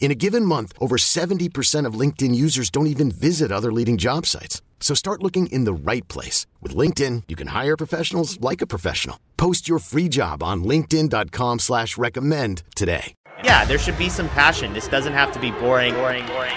In 0.00 0.10
a 0.10 0.14
given 0.14 0.44
month, 0.44 0.72
over 0.80 0.96
70% 0.96 1.84
of 1.84 2.00
LinkedIn 2.00 2.34
users 2.34 2.70
don't 2.70 2.86
even 2.86 3.10
visit 3.10 3.52
other 3.52 3.70
leading 3.70 3.98
job 3.98 4.24
sites. 4.24 4.62
So 4.80 4.94
start 4.94 5.22
looking 5.22 5.48
in 5.48 5.64
the 5.64 5.92
right 5.92 6.06
place. 6.08 6.46
With 6.62 6.74
LinkedIn, 6.74 7.24
you 7.28 7.36
can 7.36 7.48
hire 7.48 7.76
professionals 7.76 8.40
like 8.40 8.62
a 8.62 8.66
professional. 8.66 9.18
Post 9.36 9.68
your 9.68 9.80
free 9.80 10.08
job 10.08 10.42
on 10.42 10.64
linkedin.com 10.64 11.58
slash 11.58 11.98
recommend 11.98 12.62
today. 12.74 13.12
Yeah, 13.44 13.64
there 13.66 13.78
should 13.78 13.98
be 13.98 14.08
some 14.08 14.28
passion. 14.30 14.72
This 14.72 14.88
doesn't 14.88 15.12
have 15.12 15.30
to 15.32 15.38
be 15.38 15.50
boring, 15.52 15.94
boring, 15.94 16.26
boring. 16.26 16.56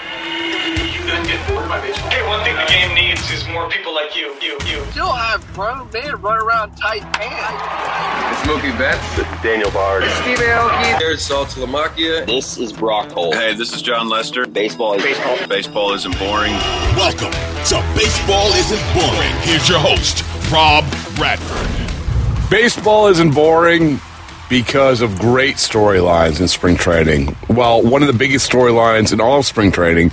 You 1.12 1.18
couldn't 1.18 1.36
get 1.36 1.48
bored 1.48 1.68
by 1.68 1.78
baseball. 1.78 2.08
Hey, 2.08 2.26
one 2.26 2.42
thing 2.42 2.56
the 2.56 2.64
game 2.72 2.94
needs 2.94 3.30
is 3.30 3.46
more 3.48 3.68
people 3.68 3.94
like 3.94 4.16
you, 4.16 4.34
you, 4.40 4.56
you. 4.64 4.82
Still 4.92 5.12
have 5.12 5.46
grown 5.52 5.90
men 5.92 6.18
run 6.22 6.42
around 6.42 6.74
tight 6.74 7.02
pants. 7.12 8.40
It's 8.40 8.48
Mookie 8.48 8.76
Betts. 8.78 9.16
This 9.16 9.26
is 9.30 9.42
Daniel 9.42 9.70
Bard. 9.72 10.04
Steve 10.04 10.38
Aoki. 10.38 10.98
There's 10.98 11.20
Saltalamacchia. 11.28 12.24
This 12.24 12.56
is 12.56 12.72
Brock 12.72 13.12
Holt. 13.12 13.34
Hey, 13.34 13.54
this 13.54 13.74
is 13.74 13.82
Jon 13.82 14.08
Lester. 14.08 14.46
Baseball 14.46 14.94
is 14.94 15.02
baseball. 15.02 15.36
Baseball 15.48 15.92
isn't 15.92 16.18
boring. 16.18 16.52
Welcome 16.96 17.32
to 17.32 17.84
Baseball 17.94 18.48
Isn't 18.54 18.94
Boring. 18.94 19.32
Here's 19.42 19.68
your 19.68 19.80
host, 19.80 20.24
Rob 20.50 20.86
Bradford. 21.16 22.50
Baseball 22.50 23.08
isn't 23.08 23.34
boring 23.34 24.00
because 24.48 25.02
of 25.02 25.18
great 25.18 25.56
storylines 25.56 26.40
in 26.40 26.48
spring 26.48 26.76
training. 26.76 27.36
Well, 27.50 27.82
one 27.82 28.00
of 28.00 28.08
the 28.08 28.14
biggest 28.14 28.50
storylines 28.50 29.12
in 29.12 29.20
all 29.20 29.40
of 29.40 29.44
spring 29.46 29.72
training 29.72 30.10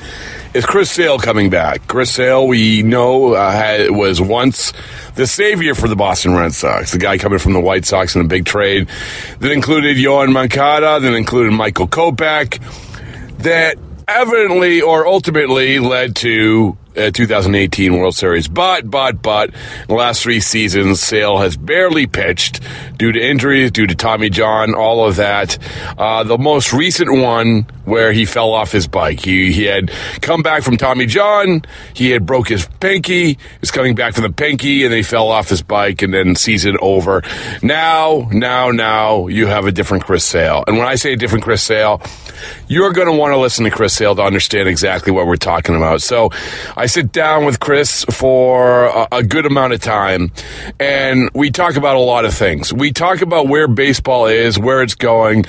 is 0.53 0.65
Chris 0.65 0.89
Sale 0.89 1.19
coming 1.19 1.49
back. 1.49 1.87
Chris 1.87 2.11
Sale, 2.11 2.47
we 2.47 2.81
know, 2.81 3.33
uh, 3.33 3.51
had, 3.51 3.91
was 3.91 4.19
once 4.19 4.73
the 5.15 5.27
savior 5.27 5.75
for 5.75 5.87
the 5.87 5.95
Boston 5.95 6.35
Red 6.35 6.53
Sox. 6.53 6.91
The 6.91 6.97
guy 6.97 7.17
coming 7.17 7.39
from 7.39 7.53
the 7.53 7.59
White 7.59 7.85
Sox 7.85 8.15
in 8.15 8.21
a 8.21 8.27
big 8.27 8.45
trade 8.45 8.87
that 9.39 9.51
included 9.51 9.97
Yoan 9.97 10.31
Moncada, 10.31 10.99
that 10.99 11.13
included 11.13 11.51
Michael 11.51 11.87
Kopech, 11.87 12.59
that 13.39 13.77
evidently 14.07 14.81
or 14.81 15.05
ultimately 15.05 15.77
led 15.77 16.15
to 16.17 16.77
uh, 16.99 17.11
2018 17.11 17.97
World 17.97 18.15
Series. 18.15 18.47
But, 18.47 18.89
but, 18.89 19.21
but, 19.21 19.51
the 19.87 19.93
last 19.93 20.21
three 20.21 20.39
seasons, 20.39 20.99
Sale 20.99 21.37
has 21.37 21.57
barely 21.57 22.07
pitched 22.07 22.61
due 22.97 23.11
to 23.11 23.19
injuries, 23.19 23.71
due 23.71 23.87
to 23.87 23.95
Tommy 23.95 24.29
John, 24.29 24.75
all 24.75 25.07
of 25.07 25.15
that. 25.15 25.57
Uh, 25.97 26.23
the 26.23 26.37
most 26.37 26.73
recent 26.73 27.11
one 27.11 27.65
where 27.85 28.11
he 28.11 28.25
fell 28.25 28.53
off 28.53 28.71
his 28.71 28.87
bike. 28.87 29.19
He, 29.19 29.51
he 29.51 29.65
had 29.65 29.91
come 30.21 30.43
back 30.43 30.63
from 30.63 30.77
Tommy 30.77 31.05
John. 31.05 31.63
He 31.93 32.11
had 32.11 32.25
broke 32.25 32.47
his 32.49 32.67
pinky. 32.79 33.29
He 33.29 33.37
was 33.61 33.71
coming 33.71 33.95
back 33.95 34.13
from 34.13 34.23
the 34.23 34.31
pinky 34.31 34.83
and 34.83 34.91
then 34.91 34.97
he 34.97 35.03
fell 35.03 35.29
off 35.29 35.49
his 35.49 35.61
bike 35.61 36.01
and 36.01 36.13
then 36.13 36.35
season 36.35 36.77
over. 36.81 37.23
Now, 37.63 38.29
now, 38.31 38.71
now 38.71 39.27
you 39.27 39.47
have 39.47 39.65
a 39.65 39.71
different 39.71 40.03
Chris 40.03 40.23
Sale. 40.23 40.63
And 40.67 40.77
when 40.77 40.87
I 40.87 40.95
say 40.95 41.13
a 41.13 41.17
different 41.17 41.43
Chris 41.43 41.63
Sale, 41.63 42.01
you're 42.67 42.91
going 42.93 43.07
to 43.07 43.13
want 43.13 43.33
to 43.33 43.37
listen 43.37 43.65
to 43.65 43.71
Chris 43.71 43.93
Sale 43.93 44.15
to 44.15 44.23
understand 44.23 44.69
exactly 44.69 45.11
what 45.11 45.27
we're 45.27 45.35
talking 45.35 45.75
about. 45.75 46.01
So 46.01 46.29
I 46.75 46.85
sit 46.85 47.11
down 47.11 47.45
with 47.45 47.59
Chris 47.59 48.05
for 48.05 48.85
a, 48.85 49.07
a, 49.11 49.23
good 49.23 49.45
amount 49.45 49.73
of 49.73 49.81
time, 49.81 50.31
and 50.79 51.29
we 51.33 51.51
talk 51.51 51.75
about 51.75 51.95
a 51.95 51.99
lot 51.99 52.25
of 52.25 52.33
things. 52.33 52.73
We 52.73 52.91
talk 52.91 53.21
about 53.21 53.47
where 53.47 53.67
baseball 53.67 54.25
is, 54.25 54.57
where 54.57 54.81
it's 54.81 54.95
going, 54.95 55.45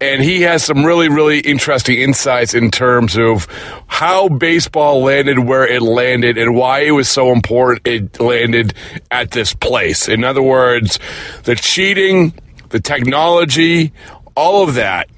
and 0.00 0.22
he 0.22 0.42
has 0.42 0.64
some 0.64 0.84
really, 0.84 1.08
really 1.08 1.40
interesting 1.40 2.00
insights 2.00 2.54
in 2.54 2.70
terms 2.70 3.16
of 3.16 3.46
how 3.86 4.28
baseball 4.28 5.02
landed 5.02 5.38
where 5.38 5.66
it 5.66 5.82
landed 5.82 6.38
and 6.38 6.54
why 6.54 6.80
it 6.80 6.90
was 6.90 7.08
so 7.08 7.32
important 7.32 7.86
it 7.86 8.20
landed 8.20 8.74
at 9.10 9.30
this 9.30 9.54
place. 9.54 10.08
In 10.08 10.24
other 10.24 10.42
words, 10.42 10.98
the 11.44 11.54
cheating, 11.54 12.34
the 12.70 12.80
technology, 12.80 13.92
all 14.36 14.62
of 14.62 14.74
that, 14.74 15.08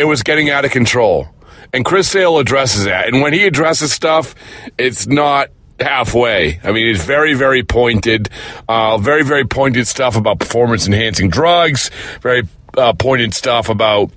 it 0.00 0.04
was 0.04 0.22
getting 0.22 0.48
out 0.48 0.64
of 0.64 0.70
control. 0.70 1.28
And 1.74 1.84
Chris 1.84 2.08
Sale 2.08 2.38
addresses 2.38 2.84
that. 2.84 3.06
And 3.08 3.20
when 3.20 3.34
he 3.34 3.46
addresses 3.46 3.92
stuff, 3.92 4.34
it's 4.78 5.06
not 5.06 5.50
halfway. 5.78 6.58
I 6.64 6.72
mean, 6.72 6.88
it's 6.88 7.04
very, 7.04 7.34
very 7.34 7.62
pointed, 7.62 8.30
uh, 8.66 8.96
very, 8.96 9.22
very 9.22 9.44
pointed 9.44 9.86
stuff 9.86 10.16
about 10.16 10.38
performance 10.38 10.86
enhancing 10.86 11.28
drugs, 11.28 11.90
very 12.22 12.48
uh, 12.78 12.94
pointed 12.94 13.34
stuff 13.34 13.68
about 13.68 14.10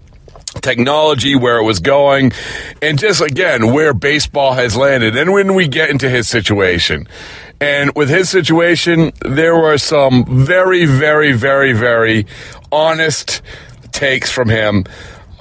technology, 0.62 1.36
where 1.36 1.58
it 1.58 1.64
was 1.64 1.80
going, 1.80 2.32
and 2.82 2.98
just 2.98 3.22
again, 3.22 3.74
where 3.74 3.94
baseball 3.94 4.54
has 4.54 4.78
landed. 4.78 5.18
And 5.18 5.34
when 5.34 5.54
we 5.54 5.68
get 5.68 5.90
into 5.90 6.10
his 6.10 6.30
situation, 6.30 7.08
and 7.60 7.92
with 7.96 8.10
his 8.10 8.30
situation, 8.30 9.12
there 9.26 9.56
were 9.56 9.78
some 9.78 10.26
very, 10.46 10.86
very, 10.86 11.34
very, 11.34 11.74
very 11.74 12.26
honest 12.72 13.42
takes 13.92 14.32
from 14.32 14.50
him 14.50 14.86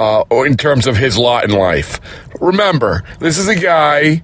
uh, 0.03 0.43
in 0.43 0.57
terms 0.57 0.87
of 0.87 0.97
his 0.97 1.17
lot 1.17 1.45
in 1.45 1.51
life. 1.51 2.01
Remember, 2.41 3.05
this 3.21 3.39
is 3.39 3.49
a 3.49 3.55
guy 3.55 4.23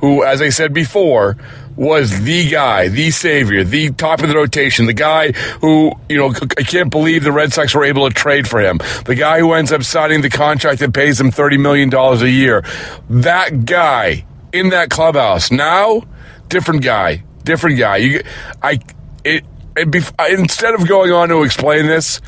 who, 0.00 0.22
as 0.22 0.42
I 0.42 0.50
said 0.50 0.74
before, 0.74 1.36
was 1.76 2.20
the 2.22 2.48
guy, 2.50 2.88
the 2.88 3.10
savior, 3.10 3.64
the 3.64 3.90
top 3.90 4.22
of 4.22 4.28
the 4.28 4.34
rotation, 4.34 4.86
the 4.86 4.92
guy 4.92 5.32
who, 5.60 5.92
you 6.08 6.16
know, 6.16 6.32
I 6.58 6.62
can't 6.62 6.90
believe 6.90 7.24
the 7.24 7.32
Red 7.32 7.52
Sox 7.52 7.74
were 7.74 7.84
able 7.84 8.08
to 8.08 8.14
trade 8.14 8.46
for 8.46 8.60
him. 8.60 8.78
The 9.06 9.14
guy 9.14 9.40
who 9.40 9.52
ends 9.54 9.72
up 9.72 9.82
signing 9.82 10.20
the 10.20 10.30
contract 10.30 10.80
that 10.80 10.92
pays 10.92 11.20
him 11.20 11.30
$30 11.30 11.58
million 11.58 11.92
a 11.92 12.26
year. 12.26 12.64
That 13.10 13.64
guy 13.64 14.24
in 14.52 14.68
that 14.70 14.90
clubhouse. 14.90 15.50
Now, 15.50 16.02
different 16.48 16.82
guy, 16.82 17.24
different 17.42 17.78
guy. 17.78 17.96
You, 17.96 18.22
I, 18.62 18.78
it, 19.24 19.44
it 19.76 20.12
instead 20.30 20.74
of 20.74 20.86
going 20.86 21.10
on 21.10 21.28
to 21.30 21.42
explain 21.42 21.86
this, 21.86 22.20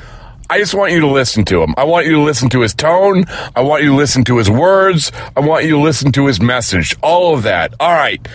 I 0.49 0.59
just 0.59 0.75
want 0.75 0.93
you 0.93 1.01
to 1.01 1.09
listen 1.09 1.45
to 1.47 1.62
him. 1.62 1.75
I 1.77 1.84
want 1.84 2.07
you 2.07 2.12
to 2.12 2.21
listen 2.21 2.49
to 2.51 2.61
his 2.61 2.73
tone. 2.75 3.25
I 3.57 3.62
want 3.62 3.83
you 3.83 3.91
to 3.91 3.97
listen 3.97 4.25
to 4.25 4.39
his 4.39 4.49
words. 4.49 5.11
I 5.37 5.41
want 5.41 5.65
you 5.65 5.71
to 5.73 5.81
listen 5.81 6.12
to 6.12 6.27
his 6.27 6.41
message. 6.41 6.97
All 7.03 7.34
of 7.34 7.43
that. 7.43 7.75
All 7.81 7.93
right. 7.93 8.27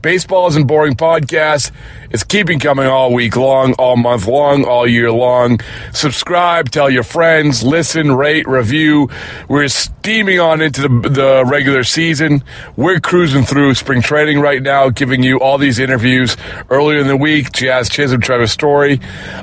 Baseball 0.00 0.46
isn't 0.46 0.68
boring 0.68 0.94
podcast. 0.94 1.72
It's 2.16 2.24
keeping 2.24 2.58
coming 2.58 2.86
all 2.86 3.12
week 3.12 3.36
long, 3.36 3.74
all 3.74 3.94
month 3.98 4.26
long, 4.26 4.64
all 4.64 4.88
year 4.88 5.12
long. 5.12 5.60
Subscribe, 5.92 6.70
tell 6.70 6.88
your 6.88 7.02
friends, 7.02 7.62
listen, 7.62 8.10
rate, 8.16 8.48
review. 8.48 9.10
We're 9.50 9.68
steaming 9.68 10.40
on 10.40 10.62
into 10.62 10.80
the, 10.80 11.08
the 11.10 11.44
regular 11.46 11.84
season. 11.84 12.42
We're 12.74 13.00
cruising 13.00 13.42
through 13.42 13.74
spring 13.74 14.00
training 14.00 14.40
right 14.40 14.62
now, 14.62 14.88
giving 14.88 15.22
you 15.22 15.40
all 15.40 15.58
these 15.58 15.78
interviews. 15.78 16.38
Earlier 16.70 17.00
in 17.00 17.06
the 17.06 17.18
week, 17.18 17.52
Jazz 17.52 17.90
Chisholm, 17.90 18.22
Trevor 18.22 18.46
Story. 18.46 18.98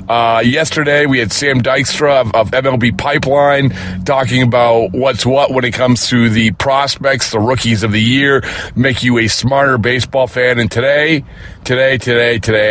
Uh, 0.08 0.42
yesterday, 0.44 1.06
we 1.06 1.20
had 1.20 1.30
Sam 1.30 1.60
Dykstra 1.62 2.22
of, 2.22 2.34
of 2.34 2.50
MLB 2.50 2.98
Pipeline 2.98 3.70
talking 4.04 4.42
about 4.42 4.90
what's 4.90 5.24
what 5.24 5.52
when 5.52 5.64
it 5.64 5.74
comes 5.74 6.08
to 6.08 6.28
the 6.28 6.50
prospects, 6.52 7.30
the 7.30 7.38
rookies 7.38 7.84
of 7.84 7.92
the 7.92 8.02
year, 8.02 8.42
make 8.74 9.04
you 9.04 9.18
a 9.18 9.28
smarter 9.28 9.78
baseball 9.78 10.26
fan. 10.26 10.58
And 10.58 10.68
today, 10.68 11.22
today, 11.62 11.98
today, 11.98 12.40
today, 12.40 12.63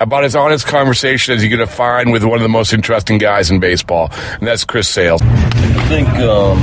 about 0.00 0.24
as 0.24 0.36
honest 0.36 0.66
conversation 0.66 1.34
as 1.34 1.42
you're 1.42 1.56
going 1.56 1.66
to 1.66 1.74
find 1.74 2.12
with 2.12 2.24
one 2.24 2.36
of 2.36 2.42
the 2.42 2.48
most 2.48 2.72
interesting 2.72 3.18
guys 3.18 3.50
in 3.50 3.60
baseball, 3.60 4.10
and 4.12 4.46
that's 4.46 4.64
Chris 4.64 4.88
Sale. 4.88 5.18
I 5.20 5.88
think 5.88 6.08
um, 6.18 6.58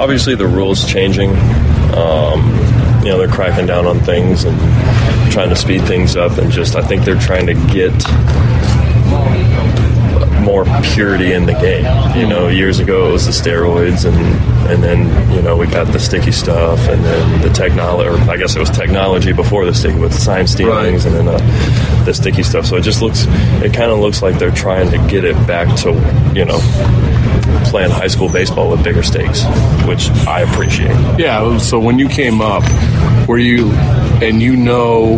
obviously 0.00 0.34
the 0.34 0.46
rules 0.46 0.84
changing. 0.84 1.30
Um, 1.94 2.40
you 3.04 3.10
know, 3.10 3.18
they're 3.18 3.28
cracking 3.28 3.66
down 3.66 3.86
on 3.86 4.00
things 4.00 4.44
and 4.44 4.58
trying 5.30 5.50
to 5.50 5.56
speed 5.56 5.82
things 5.82 6.16
up, 6.16 6.38
and 6.38 6.50
just 6.50 6.74
I 6.74 6.82
think 6.82 7.04
they're 7.04 7.20
trying 7.20 7.46
to 7.46 7.54
get 7.72 7.92
more 10.42 10.64
purity 10.92 11.32
in 11.32 11.46
the 11.46 11.54
game. 11.54 11.84
You 12.16 12.26
know, 12.26 12.48
years 12.48 12.78
ago 12.78 13.08
it 13.08 13.12
was 13.12 13.26
the 13.26 13.32
steroids 13.32 14.04
and 14.04 14.53
and 14.66 14.82
then 14.82 15.32
you 15.32 15.42
know 15.42 15.56
we 15.56 15.66
got 15.66 15.86
the 15.88 15.98
sticky 15.98 16.32
stuff, 16.32 16.78
and 16.88 17.04
then 17.04 17.42
the 17.42 17.50
technology, 17.50 18.08
or 18.08 18.30
I 18.30 18.36
guess 18.36 18.56
it 18.56 18.60
was 18.60 18.70
technology 18.70 19.32
before 19.32 19.64
the 19.64 19.74
sticky 19.74 19.98
with 19.98 20.12
the 20.12 20.20
sign 20.20 20.46
stealings, 20.46 21.04
and 21.04 21.14
then 21.14 21.28
uh, 21.28 22.04
the 22.04 22.14
sticky 22.14 22.42
stuff. 22.42 22.66
So 22.66 22.76
it 22.76 22.82
just 22.82 23.02
looks, 23.02 23.26
it 23.62 23.72
kind 23.74 23.90
of 23.90 23.98
looks 23.98 24.22
like 24.22 24.38
they're 24.38 24.50
trying 24.50 24.90
to 24.90 24.98
get 25.08 25.24
it 25.24 25.34
back 25.46 25.74
to 25.80 25.90
you 26.34 26.44
know 26.44 26.58
playing 27.64 27.90
high 27.90 28.06
school 28.08 28.30
baseball 28.30 28.70
with 28.70 28.84
bigger 28.84 29.02
stakes, 29.02 29.44
which 29.86 30.08
I 30.28 30.42
appreciate. 30.42 30.96
Yeah. 31.18 31.58
So 31.58 31.80
when 31.80 31.98
you 31.98 32.08
came 32.08 32.40
up, 32.40 32.62
were 33.28 33.38
you, 33.38 33.66
and 34.22 34.42
you 34.42 34.56
know 34.56 35.16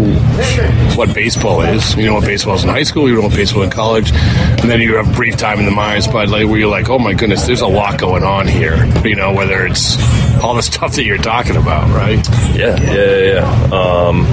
what 0.96 1.14
baseball 1.14 1.60
is? 1.62 1.94
You 1.96 2.06
know 2.06 2.14
what 2.14 2.24
baseball 2.24 2.54
is 2.54 2.64
in 2.64 2.70
high 2.70 2.82
school. 2.82 3.08
You 3.08 3.16
know 3.16 3.22
what 3.22 3.34
baseball 3.34 3.62
is 3.62 3.66
in 3.66 3.72
college, 3.72 4.10
and 4.12 4.70
then 4.70 4.80
you 4.80 4.96
have 4.96 5.14
brief 5.14 5.36
time 5.36 5.58
in 5.58 5.64
the 5.64 5.70
mines, 5.70 6.06
but 6.08 6.28
like 6.28 6.46
where 6.46 6.58
you're 6.58 6.70
like, 6.70 6.88
oh 6.88 6.98
my 6.98 7.14
goodness, 7.14 7.46
there's 7.46 7.60
a 7.60 7.66
lot 7.66 7.98
going 7.98 8.22
on 8.22 8.46
here. 8.46 8.84
You 9.06 9.16
know, 9.16 9.32
whether 9.32 9.66
it's 9.66 9.96
all 10.42 10.54
the 10.54 10.62
stuff 10.70 10.94
that 10.94 11.04
you're 11.04 11.18
talking 11.18 11.56
about, 11.56 11.88
right? 11.90 12.26
Yeah, 12.56 12.80
yeah, 12.80 12.94
yeah. 12.94 13.68
yeah. 13.68 13.74
Um, 13.74 14.26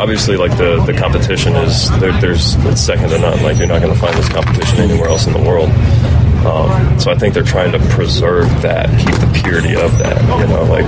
obviously, 0.00 0.36
like 0.36 0.56
the 0.56 0.82
the 0.86 0.92
competition 0.92 1.54
is 1.56 1.90
there, 2.00 2.12
there's 2.20 2.54
it's 2.66 2.80
second 2.80 3.10
to 3.10 3.18
none. 3.18 3.42
Like 3.42 3.58
you're 3.58 3.66
not 3.66 3.80
going 3.82 3.92
to 3.94 4.00
find 4.00 4.16
this 4.16 4.28
competition 4.28 4.78
anywhere 4.80 5.08
else 5.08 5.26
in 5.26 5.32
the 5.32 5.42
world. 5.42 5.70
Um, 6.46 7.00
so 7.00 7.10
I 7.10 7.16
think 7.16 7.34
they're 7.34 7.42
trying 7.42 7.72
to 7.72 7.80
preserve 7.88 8.46
that, 8.62 8.88
keep 9.00 9.14
the 9.16 9.40
purity 9.42 9.74
of 9.74 9.98
that. 9.98 10.22
You 10.40 10.46
know, 10.46 10.62
like 10.64 10.86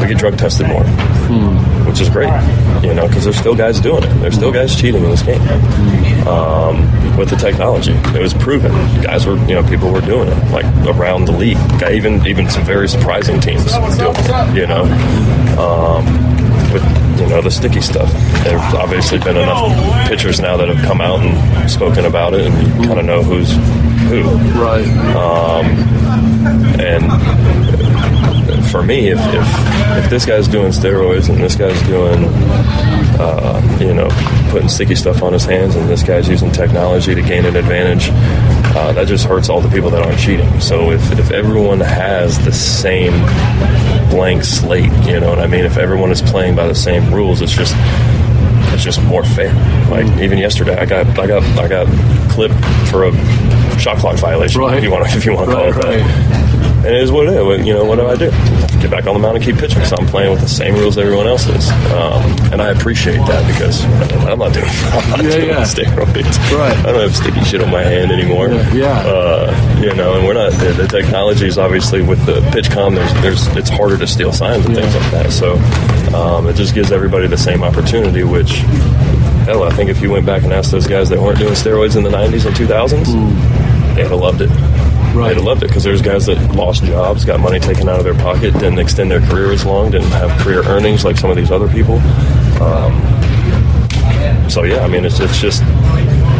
we 0.00 0.08
get 0.08 0.18
drug 0.18 0.36
tested 0.36 0.66
more, 0.66 0.82
which 1.92 2.00
is 2.00 2.08
great. 2.08 2.32
You 2.82 2.94
know, 2.94 3.06
because 3.06 3.24
there's 3.24 3.36
still 3.36 3.54
guys 3.54 3.78
doing 3.78 4.02
it. 4.02 4.08
There's 4.20 4.34
still 4.34 4.50
guys 4.50 4.74
cheating 4.74 5.04
in 5.04 5.10
this 5.10 5.22
game. 5.22 5.42
Um, 6.26 6.88
with 7.18 7.28
the 7.28 7.36
technology, 7.36 7.92
it 7.92 8.22
was 8.22 8.32
proven. 8.32 8.72
Guys 9.02 9.26
were, 9.26 9.36
you 9.46 9.54
know, 9.54 9.62
people 9.68 9.92
were 9.92 10.00
doing 10.00 10.28
it 10.28 10.50
like 10.50 10.64
around 10.86 11.26
the 11.26 11.32
league. 11.32 11.58
Even 11.90 12.26
even 12.26 12.48
some 12.48 12.64
very 12.64 12.88
surprising 12.88 13.40
teams 13.40 13.70
doing 13.98 14.14
it. 14.16 14.56
You 14.56 14.66
know, 14.66 14.84
um, 15.60 16.06
with 16.72 16.82
you 17.20 17.26
know 17.26 17.42
the 17.42 17.50
sticky 17.50 17.82
stuff. 17.82 18.10
There's 18.42 18.74
obviously 18.74 19.18
been 19.18 19.36
enough 19.36 20.08
pitchers 20.08 20.40
now 20.40 20.56
that 20.56 20.68
have 20.68 20.82
come 20.86 21.02
out 21.02 21.20
and 21.20 21.70
spoken 21.70 22.06
about 22.06 22.32
it, 22.32 22.46
and 22.46 22.82
you 22.82 22.88
kind 22.88 23.00
of 23.00 23.04
know 23.04 23.22
who's 23.22 23.52
who. 24.08 24.22
Right. 24.58 24.88
Um, 25.14 25.66
and 26.80 27.04
for 28.70 28.82
me, 28.82 29.08
if, 29.10 29.18
if 29.18 30.04
if 30.04 30.10
this 30.10 30.24
guy's 30.26 30.48
doing 30.48 30.72
steroids 30.72 31.28
and 31.28 31.38
this 31.42 31.54
guy's 31.54 31.80
doing, 31.82 32.24
uh, 33.20 33.78
you 33.80 33.92
know, 33.94 34.08
putting 34.50 34.68
sticky 34.68 34.94
stuff 34.94 35.22
on 35.22 35.32
his 35.32 35.44
hands, 35.44 35.74
and 35.76 35.88
this 35.88 36.02
guy's 36.02 36.28
using 36.28 36.50
technology 36.50 37.14
to 37.14 37.22
gain 37.22 37.44
an 37.44 37.56
advantage, 37.56 38.08
uh, 38.76 38.92
that 38.92 39.06
just 39.06 39.26
hurts 39.26 39.48
all 39.48 39.60
the 39.60 39.68
people 39.70 39.90
that 39.90 40.02
aren't 40.02 40.18
cheating. 40.18 40.60
So 40.60 40.90
if 40.90 41.18
if 41.18 41.30
everyone 41.30 41.80
has 41.80 42.42
the 42.44 42.52
same 42.52 43.12
blank 44.10 44.44
slate, 44.44 44.92
you 45.06 45.20
know 45.20 45.28
what 45.30 45.38
I 45.38 45.46
mean? 45.46 45.64
If 45.64 45.76
everyone 45.76 46.10
is 46.10 46.22
playing 46.22 46.56
by 46.56 46.66
the 46.66 46.74
same 46.74 47.12
rules, 47.12 47.42
it's 47.42 47.52
just 47.52 47.74
it's 48.74 48.82
just 48.84 49.02
more 49.04 49.24
fair. 49.24 49.52
Like 49.90 50.06
even 50.22 50.38
yesterday, 50.38 50.76
I 50.76 50.86
got 50.86 51.06
I 51.18 51.26
got 51.26 51.42
I 51.58 51.68
got 51.68 51.86
clipped 52.30 52.54
for 52.90 53.04
a 53.04 53.12
shot 53.78 53.98
clock 53.98 54.16
violation. 54.16 54.60
Right. 54.60 54.78
If 54.78 54.84
you 54.84 54.90
want 54.90 55.06
if 55.14 55.24
you 55.26 55.34
want 55.34 55.50
to 55.50 55.54
call 55.56 55.70
Right, 55.70 55.76
it 55.96 55.98
that. 55.98 56.41
And 56.84 56.90
it 56.96 57.00
is 57.02 57.12
what 57.12 57.28
it 57.28 57.34
is. 57.34 57.66
You 57.66 57.74
know, 57.74 57.84
what 57.84 57.96
do 57.96 58.06
I 58.08 58.16
do? 58.16 58.30
Get 58.80 58.90
back 58.90 59.06
on 59.06 59.14
the 59.14 59.20
mound 59.20 59.36
and 59.36 59.44
keep 59.44 59.56
pitching. 59.56 59.84
So 59.84 59.94
I'm 59.96 60.06
playing 60.08 60.32
with 60.32 60.40
the 60.40 60.48
same 60.48 60.74
rules 60.74 60.98
everyone 60.98 61.28
else 61.28 61.46
is, 61.46 61.70
um, 61.92 62.22
and 62.52 62.60
I 62.60 62.70
appreciate 62.70 63.18
that 63.26 63.46
because 63.46 63.84
I'm 64.26 64.38
not 64.40 64.52
doing 64.52 64.66
I'm 64.68 65.10
not 65.10 65.22
Yeah, 65.22 65.30
doing 65.30 65.48
yeah. 65.50 65.62
steroids. 65.62 66.36
Right. 66.58 66.76
I 66.78 66.90
don't 66.90 67.00
have 67.00 67.14
sticky 67.14 67.44
shit 67.44 67.62
on 67.62 67.70
my 67.70 67.82
hand 67.84 68.10
anymore. 68.10 68.48
Yeah, 68.48 68.74
yeah. 68.74 68.98
Uh, 69.06 69.78
you 69.80 69.94
know, 69.94 70.14
and 70.18 70.26
we're 70.26 70.32
not. 70.34 70.50
The, 70.54 70.72
the 70.72 70.88
technology 70.88 71.46
is 71.46 71.56
obviously 71.58 72.02
with 72.02 72.26
the 72.26 72.40
PitchCom. 72.50 72.96
There's, 72.96 73.12
there's, 73.22 73.56
it's 73.56 73.70
harder 73.70 73.96
to 73.98 74.06
steal 74.08 74.32
signs 74.32 74.66
and 74.66 74.74
things 74.74 74.92
like 74.96 75.10
that. 75.12 75.30
So 75.32 75.54
um, 76.16 76.48
it 76.48 76.56
just 76.56 76.74
gives 76.74 76.90
everybody 76.90 77.28
the 77.28 77.38
same 77.38 77.62
opportunity. 77.62 78.24
Which, 78.24 78.56
hell, 79.46 79.62
I 79.62 79.70
think 79.70 79.88
if 79.90 80.02
you 80.02 80.10
went 80.10 80.26
back 80.26 80.42
and 80.42 80.52
asked 80.52 80.72
those 80.72 80.88
guys 80.88 81.08
that 81.10 81.20
weren't 81.20 81.38
doing 81.38 81.52
steroids 81.54 81.96
in 81.96 82.02
the 82.02 82.10
'90s 82.10 82.44
and 82.46 82.56
2000s, 82.56 83.94
they'd 83.94 84.02
have 84.08 84.12
loved 84.18 84.40
it. 84.40 84.50
Right. 85.14 85.28
They'd 85.28 85.34
have 85.36 85.44
loved 85.44 85.62
it 85.62 85.68
because 85.68 85.84
there's 85.84 86.02
guys 86.02 86.26
that 86.26 86.54
lost 86.54 86.84
jobs, 86.84 87.24
got 87.24 87.40
money 87.40 87.60
taken 87.60 87.88
out 87.88 87.98
of 87.98 88.04
their 88.04 88.14
pocket, 88.14 88.52
didn't 88.54 88.78
extend 88.78 89.10
their 89.10 89.20
career 89.20 89.52
as 89.52 89.64
long, 89.64 89.90
didn't 89.90 90.10
have 90.10 90.30
career 90.40 90.62
earnings 90.66 91.04
like 91.04 91.16
some 91.16 91.30
of 91.30 91.36
these 91.36 91.50
other 91.50 91.68
people. 91.68 91.96
Um, 92.62 93.00
so 94.48 94.64
yeah, 94.64 94.80
I 94.80 94.88
mean, 94.88 95.04
it's 95.04 95.20
it's 95.20 95.40
just 95.40 95.62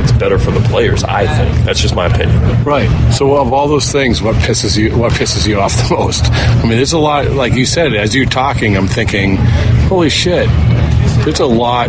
it's 0.02 0.12
better 0.12 0.38
for 0.38 0.50
the 0.50 0.60
players. 0.68 1.04
I 1.04 1.26
think 1.26 1.64
that's 1.64 1.80
just 1.80 1.94
my 1.94 2.06
opinion. 2.06 2.64
Right. 2.64 2.88
So 3.12 3.36
of 3.36 3.52
all 3.52 3.68
those 3.68 3.90
things, 3.90 4.22
what 4.22 4.36
pisses 4.36 4.76
you 4.76 4.96
what 4.96 5.12
pisses 5.12 5.46
you 5.46 5.60
off 5.60 5.74
the 5.88 5.94
most? 5.98 6.24
I 6.30 6.62
mean, 6.62 6.76
there's 6.76 6.92
a 6.92 6.98
lot. 6.98 7.30
Like 7.30 7.54
you 7.54 7.66
said, 7.66 7.94
as 7.94 8.14
you're 8.14 8.26
talking, 8.26 8.76
I'm 8.76 8.88
thinking, 8.88 9.36
holy 9.88 10.10
shit, 10.10 10.48
there's 11.24 11.40
a 11.40 11.46
lot 11.46 11.88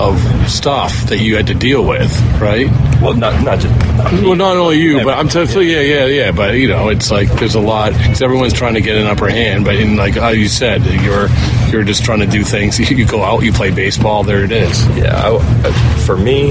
of 0.00 0.18
stuff 0.50 0.92
that 1.08 1.18
you 1.18 1.36
had 1.36 1.46
to 1.48 1.54
deal 1.54 1.84
with, 1.84 2.10
right? 2.40 2.66
Well, 3.00 3.14
not 3.14 3.42
not 3.44 3.58
just 3.60 3.74
not. 3.96 4.12
Well, 4.24 4.34
not 4.34 4.56
only 4.56 4.78
you, 4.78 5.04
but 5.04 5.18
I'm 5.18 5.28
telling 5.28 5.48
yeah, 5.68 5.80
yeah, 5.80 6.06
yeah. 6.06 6.32
But 6.32 6.54
you 6.54 6.68
know, 6.68 6.88
it's 6.88 7.10
like 7.10 7.28
there's 7.38 7.54
a 7.54 7.60
lot 7.60 7.92
because 7.92 8.22
everyone's 8.22 8.52
trying 8.52 8.74
to 8.74 8.80
get 8.80 8.96
an 8.96 9.06
upper 9.06 9.28
hand. 9.28 9.64
But 9.64 9.76
in 9.76 9.96
like 9.96 10.14
how 10.14 10.30
you 10.30 10.48
said, 10.48 10.82
you're 10.84 11.28
you're 11.70 11.84
just 11.84 12.04
trying 12.04 12.20
to 12.20 12.26
do 12.26 12.42
things. 12.44 12.78
You 12.90 13.06
go 13.06 13.22
out, 13.22 13.42
you 13.44 13.52
play 13.52 13.70
baseball. 13.70 14.24
There 14.24 14.42
it 14.44 14.50
is. 14.52 14.84
Yeah, 14.96 15.38
I- 15.38 15.72
for 16.04 16.16
me, 16.16 16.50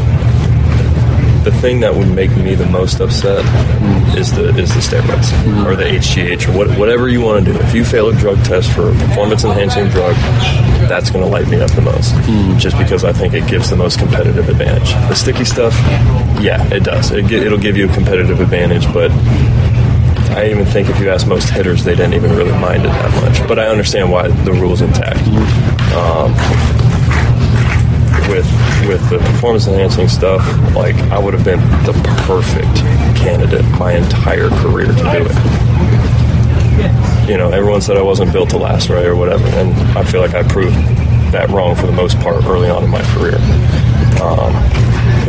the 1.43 1.51
thing 1.51 1.79
that 1.79 1.95
would 1.95 2.09
make 2.09 2.35
me 2.37 2.55
the 2.55 2.65
most 2.65 2.99
upset 2.99 3.45
is 4.17 4.31
the 4.33 4.49
is 4.57 4.73
the 4.73 4.81
steroids 4.81 5.65
or 5.65 5.75
the 5.75 5.83
HGH 5.83 6.47
or 6.49 6.57
what, 6.57 6.77
whatever 6.77 7.07
you 7.07 7.21
want 7.21 7.45
to 7.45 7.53
do. 7.53 7.59
If 7.59 7.73
you 7.73 7.85
fail 7.85 8.09
a 8.09 8.15
drug 8.15 8.43
test 8.43 8.71
for 8.71 8.89
a 8.89 8.93
performance 8.93 9.43
enhancing 9.43 9.87
drug, 9.89 10.15
that's 10.89 11.09
going 11.09 11.23
to 11.23 11.29
light 11.29 11.47
me 11.47 11.61
up 11.61 11.71
the 11.71 11.81
most, 11.81 12.13
just 12.61 12.77
because 12.77 13.03
I 13.03 13.13
think 13.13 13.33
it 13.33 13.47
gives 13.47 13.69
the 13.69 13.75
most 13.75 13.99
competitive 13.99 14.49
advantage. 14.49 14.91
The 14.91 15.15
sticky 15.15 15.45
stuff, 15.45 15.73
yeah, 16.41 16.63
it 16.73 16.83
does. 16.83 17.11
It, 17.11 17.31
it'll 17.31 17.57
give 17.57 17.77
you 17.77 17.89
a 17.89 17.93
competitive 17.93 18.39
advantage, 18.39 18.91
but. 18.93 19.11
I 20.29 20.51
even 20.51 20.63
think 20.63 20.89
if 20.89 20.99
you 20.99 21.09
ask 21.09 21.25
most 21.27 21.49
hitters, 21.49 21.83
they 21.83 21.95
didn't 21.95 22.13
even 22.13 22.31
really 22.31 22.51
mind 22.51 22.83
it 22.83 22.89
that 22.89 23.11
much. 23.23 23.47
But 23.47 23.57
I 23.57 23.65
understand 23.65 24.11
why 24.11 24.27
the 24.27 24.53
rule's 24.53 24.79
intact. 24.79 25.19
Um, 25.97 26.33
with 28.29 28.45
with 28.87 29.09
the 29.09 29.17
performance 29.19 29.67
enhancing 29.67 30.07
stuff, 30.07 30.41
like 30.75 30.95
I 31.11 31.19
would 31.19 31.33
have 31.33 31.43
been 31.43 31.59
the 31.83 31.93
perfect 32.25 32.75
candidate 33.17 33.65
my 33.77 33.93
entire 33.93 34.49
career 34.49 34.87
to 34.87 34.93
do 34.93 35.25
it. 35.29 35.35
You 37.29 37.37
know, 37.37 37.49
everyone 37.51 37.81
said 37.81 37.97
I 37.97 38.01
wasn't 38.01 38.31
built 38.31 38.49
to 38.51 38.57
last, 38.57 38.89
right, 38.89 39.05
or 39.05 39.15
whatever, 39.15 39.45
and 39.47 39.73
I 39.97 40.03
feel 40.03 40.21
like 40.21 40.33
I 40.33 40.43
proved 40.43 40.75
that 41.31 41.49
wrong 41.49 41.75
for 41.75 41.85
the 41.85 41.91
most 41.91 42.17
part 42.19 42.45
early 42.45 42.69
on 42.69 42.83
in 42.83 42.89
my 42.89 43.03
career. 43.13 43.35
Um, 44.21 44.53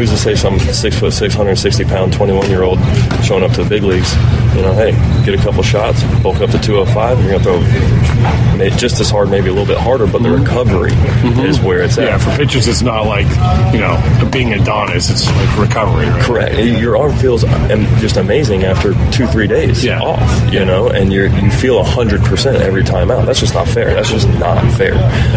who's 0.01 0.11
to 0.11 0.17
say 0.17 0.35
some 0.35 0.59
six 0.59 0.99
foot, 0.99 1.13
six 1.13 1.35
hundred 1.35 1.57
sixty 1.57 1.85
pound, 1.85 2.13
twenty 2.13 2.33
one 2.33 2.49
year 2.49 2.63
old 2.63 2.79
showing 3.23 3.45
up 3.45 3.53
to 3.53 3.63
the 3.63 3.69
big 3.69 3.83
leagues? 3.83 4.15
You 4.57 4.63
know, 4.63 4.73
hey, 4.73 4.93
get 5.25 5.39
a 5.39 5.43
couple 5.43 5.63
shots, 5.63 6.03
bulk 6.23 6.41
up 6.41 6.51
to 6.51 6.59
two 6.59 6.77
hundred 6.77 6.95
five, 6.95 7.21
you're 7.21 7.39
gonna 7.39 7.45
throw 7.45 8.71
just 8.77 9.01
as 9.01 9.11
hard, 9.11 9.31
maybe 9.31 9.49
a 9.49 9.53
little 9.53 9.67
bit 9.67 9.79
harder, 9.79 10.07
but 10.07 10.23
the 10.23 10.29
mm-hmm. 10.29 10.43
recovery 10.43 10.91
mm-hmm. 10.91 11.41
is 11.41 11.61
where 11.61 11.83
it's 11.83 11.97
at. 11.99 12.05
Yeah, 12.05 12.19
for 12.19 12.31
pitchers, 12.37 12.69
it's 12.69 12.83
not 12.83 13.07
like 13.07 13.27
you 13.73 13.81
know 13.81 14.29
being 14.31 14.53
Adonis. 14.53 15.11
It's 15.11 15.27
like 15.27 15.59
recovery. 15.59 16.07
Right? 16.07 16.25
Correct. 16.25 16.59
Your 16.59 16.97
arm 16.97 17.17
feels 17.17 17.45
um, 17.45 17.87
just 17.99 18.17
amazing 18.17 18.65
after 18.65 18.93
two, 19.11 19.27
three 19.27 19.47
days 19.47 19.85
Yeah. 19.85 20.01
off. 20.01 20.53
You 20.53 20.65
know, 20.65 20.89
and 20.89 21.13
you 21.13 21.25
you 21.25 21.51
feel 21.51 21.83
hundred 21.85 22.23
percent 22.23 22.57
every 22.59 22.85
time 22.85 23.11
out. 23.11 23.27
That's 23.27 23.41
just 23.41 23.55
not 23.55 23.69
fair. 23.69 23.95
That's 23.95 24.11
just 24.11 24.29
not 24.39 24.61
fair. 24.73 24.95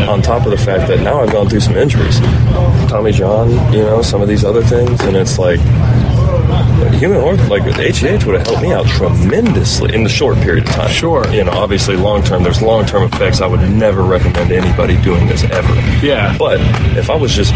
On 0.10 0.22
top 0.22 0.46
of 0.46 0.52
the 0.52 0.58
fact 0.58 0.88
that 0.88 1.00
now 1.02 1.22
I've 1.22 1.32
gone 1.32 1.50
through 1.50 1.62
some 1.62 1.76
injuries, 1.76 2.20
Tommy 2.90 3.12
John, 3.12 3.50
you 3.74 3.84
know, 3.84 4.02
some 4.02 4.22
of 4.22 4.28
these 4.28 4.44
other 4.44 4.53
things, 4.62 5.02
and 5.02 5.16
it's 5.16 5.40
like 5.40 5.60
human 7.04 7.18
orth 7.18 7.50
like 7.50 7.64
HGH 7.64 8.26
would 8.26 8.36
have 8.36 8.48
helped 8.48 8.62
me 8.62 8.72
out 8.72 8.86
tremendously 8.86 9.94
in 9.94 10.04
the 10.04 10.10
short 10.10 10.38
period 10.38 10.66
of 10.66 10.74
time. 10.74 10.90
Sure. 10.90 11.28
You 11.34 11.44
know, 11.44 11.52
obviously 11.52 11.96
long 11.96 12.24
term, 12.24 12.44
there's 12.44 12.62
long 12.62 12.86
term 12.86 13.04
effects. 13.04 13.42
I 13.42 13.48
would 13.48 13.60
never 13.72 14.04
recommend 14.04 14.52
anybody 14.52 14.96
doing 15.02 15.28
this 15.28 15.44
ever. 15.44 15.74
Yeah. 16.06 16.36
But 16.38 16.62
if 16.98 17.10
I 17.10 17.16
was 17.16 17.34
just 17.34 17.54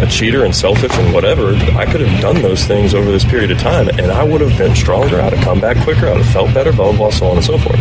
a 0.00 0.06
cheater 0.10 0.44
and 0.44 0.54
selfish 0.54 0.92
and 0.92 1.14
whatever, 1.14 1.54
I 1.76 1.86
could 1.90 2.00
have 2.02 2.20
done 2.20 2.42
those 2.42 2.64
things 2.64 2.94
over 2.94 3.10
this 3.10 3.24
period 3.24 3.50
of 3.50 3.58
time 3.58 3.88
and 3.88 4.10
I 4.10 4.22
would 4.22 4.40
have 4.40 4.56
been 4.58 4.74
stronger. 4.74 5.20
I'd 5.20 5.32
have 5.32 5.44
come 5.44 5.60
back 5.60 5.82
quicker. 5.82 6.06
I'd 6.06 6.18
have 6.18 6.32
felt 6.32 6.52
better, 6.52 6.72
blah, 6.72 6.90
blah, 6.90 6.96
blah, 6.98 7.10
so 7.10 7.26
on 7.28 7.36
and 7.36 7.44
so 7.44 7.56
forth. 7.56 7.78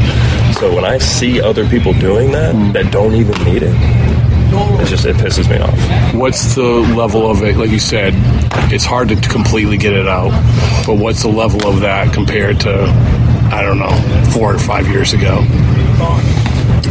So 0.56 0.74
when 0.74 0.86
I 0.86 1.00
see 1.00 1.42
other 1.42 1.68
people 1.68 1.94
doing 1.94 2.32
that, 2.32 2.56
hmm. 2.56 2.72
that 2.72 2.92
don't 2.92 3.16
even 3.16 3.44
need 3.44 3.64
it, 3.64 3.74
it 4.82 4.88
just, 4.88 5.06
it 5.06 5.16
pisses 5.16 5.50
me 5.50 5.58
off. 5.58 6.14
What's 6.16 6.56
the 6.56 6.64
level 6.64 7.30
of 7.30 7.44
it? 7.44 7.58
Like 7.58 7.72
you 7.72 7.80
said, 7.80 8.14
it's 8.72 8.86
hard 8.86 9.10
to 9.10 9.16
completely 9.16 9.78
get 9.78 9.94
it 9.94 10.08
out. 10.08 10.32
But 10.86 10.96
what's 10.98 11.22
the 11.24 11.30
level 11.30 11.68
of 11.68 11.82
that 11.82 12.14
compared 12.14 12.60
to, 12.62 12.84
I 13.52 13.62
don't 13.62 13.80
know, 13.80 14.32
four 14.32 14.54
or 14.54 14.60
five 14.60 14.88
years 14.88 15.14
ago? 15.14 15.46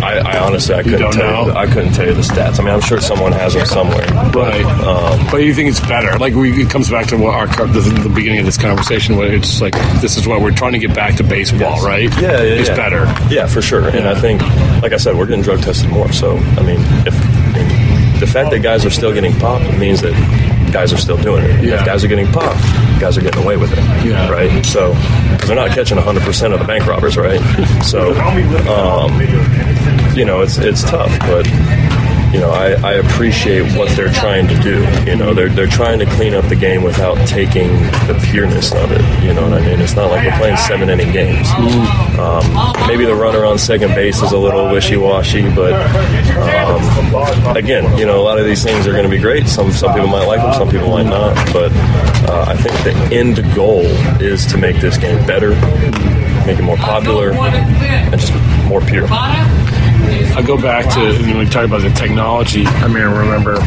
I, 0.03 0.19
I 0.19 0.39
honestly, 0.39 0.75
I 0.75 0.83
couldn't 0.83 1.13
tell. 1.13 1.47
You. 1.47 1.53
I 1.53 1.67
couldn't 1.67 1.93
tell 1.93 2.07
you 2.07 2.15
the 2.15 2.23
stats. 2.23 2.59
I 2.59 2.65
mean, 2.65 2.73
I'm 2.75 2.81
sure 2.81 3.01
someone 3.01 3.31
has 3.33 3.55
them 3.55 3.67
somewhere. 3.67 4.07
Right. 4.33 4.65
Um, 4.65 5.27
but 5.31 5.39
you 5.45 5.55
think 5.55 5.69
it's 5.69 5.81
better? 5.81 6.19
Like 6.19 6.35
we, 6.35 6.51
it 6.63 6.71
comes 6.71 6.91
back 6.91 7.07
to 7.09 7.17
what 7.17 7.35
our 7.35 7.47
the, 7.67 7.81
the 8.03 8.09
beginning 8.09 8.41
of 8.41 8.47
this 8.47 8.59
conversation, 8.59 9.17
where 9.17 9.33
it's 9.33 9.61
like 9.61 9.75
this 10.01 10.17
is 10.17 10.27
what 10.27 10.41
we're 10.41 10.51
trying 10.51 10.73
to 10.73 10.79
get 10.79 10.95
back 10.95 11.17
to 11.17 11.25
baseball, 11.25 11.77
Yes. 11.77 11.85
right? 11.85 12.11
Yeah, 12.21 12.33
yeah, 12.33 12.39
it's 12.43 12.69
yeah. 12.71 12.77
better. 12.77 13.05
Yeah, 13.33 13.47
for 13.47 13.63
sure. 13.63 13.89
And 13.89 14.09
I 14.09 14.19
think, 14.19 14.41
like 14.83 14.93
I 14.93 14.97
said, 14.97 15.17
we're 15.17 15.27
getting 15.27 15.43
drug 15.43 15.61
tested 15.63 15.91
more. 15.91 16.11
So, 16.13 16.37
I 16.37 16.63
mean, 16.63 16.81
if 17.07 17.15
the 18.23 18.27
fact 18.29 18.51
that 18.53 18.61
guys 18.61 18.87
are 18.87 18.91
still 18.91 19.13
getting 19.13 19.35
popped 19.41 19.65
means 19.79 20.01
that 20.01 20.13
guys 20.73 20.93
are 20.93 20.97
still 20.97 21.17
doing 21.17 21.45
it. 21.45 21.65
Yeah. 21.65 21.81
If 21.81 21.85
guys 21.85 22.05
are 22.05 22.09
getting 22.09 22.29
popped, 22.29 22.61
guys 23.01 23.19
are 23.19 23.21
getting 23.21 23.43
away 23.43 23.57
with 23.57 23.73
it. 23.73 23.79
Yeah. 24.07 24.31
Right. 24.31 24.65
So 24.65 24.93
they're 25.45 25.57
not 25.57 25.71
catching 25.73 25.97
100 25.97 26.23
percent 26.23 26.55
of 26.55 26.61
the 26.61 26.67
bank 26.67 26.87
robbers, 26.87 27.17
right? 27.17 27.41
So, 27.83 28.15
um, 28.71 29.21
you 30.17 30.25
know, 30.25 30.41
it's 30.41 30.59
it's 30.59 30.85
tough, 30.85 31.11
but. 31.21 31.82
You 32.33 32.41
know, 32.41 32.51
I, 32.51 32.73
I 32.83 32.93
appreciate 32.95 33.77
what 33.77 33.95
they're 33.97 34.13
trying 34.13 34.49
to 34.49 34.59
do. 34.61 34.83
You 35.09 35.17
know, 35.17 35.35
they're, 35.35 35.51
they're 35.51 35.67
trying 35.67 35.99
to 35.99 36.07
clean 36.07 36.33
up 36.35 36.49
the 36.49 36.57
game 36.57 36.83
without 36.83 37.17
taking 37.29 37.69
the 38.09 38.19
pureness 38.31 38.73
of 38.73 38.91
it. 38.91 39.03
You 39.23 39.35
know 39.35 39.43
what 39.43 39.61
I 39.61 39.61
mean? 39.67 39.81
It's 39.81 39.95
not 39.95 40.11
like 40.11 40.25
we're 40.25 40.39
playing 40.39 40.57
seven 40.57 40.89
inning 40.89 41.13
games. 41.13 41.47
Um, 42.19 42.43
maybe 42.89 43.05
the 43.05 43.15
runner 43.15 43.45
on 43.45 43.59
second 43.59 43.95
base 43.95 44.23
is 44.23 44.33
a 44.33 44.39
little 44.39 44.71
wishy 44.73 44.97
washy, 44.97 45.43
but 45.55 45.75
um, 45.75 47.57
again, 47.57 47.99
you 47.99 48.07
know, 48.07 48.21
a 48.21 48.25
lot 48.25 48.39
of 48.39 48.47
these 48.47 48.63
things 48.65 48.87
are 48.87 48.93
going 48.93 49.05
to 49.05 49.11
be 49.11 49.19
great. 49.19 49.47
Some 49.47 49.71
some 49.73 49.93
people 49.93 50.09
might 50.09 50.27
like 50.27 50.41
them, 50.41 50.55
some 50.55 50.69
people 50.71 50.89
might 50.89 51.07
not. 51.07 51.35
But 51.53 51.71
uh, 52.31 52.45
I 52.49 52.57
think 52.57 52.75
the 52.85 53.15
end 53.15 53.37
goal 53.55 53.83
is 54.23 54.47
to 54.47 54.57
make 54.59 54.77
this 54.77 54.97
game 54.97 55.25
better, 55.27 55.51
make 56.47 56.59
it 56.59 56.63
more 56.63 56.77
popular, 56.79 57.33
and 57.33 58.19
just 58.21 58.33
more 58.69 58.81
pure. 58.81 59.07
I 60.37 60.43
go 60.43 60.57
back 60.61 60.93
to 60.95 61.01
when 61.23 61.39
we 61.39 61.47
talk 61.47 61.65
about 61.65 61.83
the 61.83 61.91
technology. 61.91 62.67
I 62.67 62.89
mean, 62.89 63.05
remember 63.05 63.59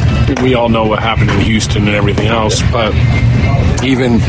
we 0.41 0.53
all 0.53 0.69
know 0.69 0.85
what 0.85 0.99
happened 0.99 1.29
in 1.31 1.39
Houston 1.41 1.87
and 1.87 1.95
everything 1.95 2.27
else, 2.27 2.61
but 2.71 2.93
even 3.83 4.19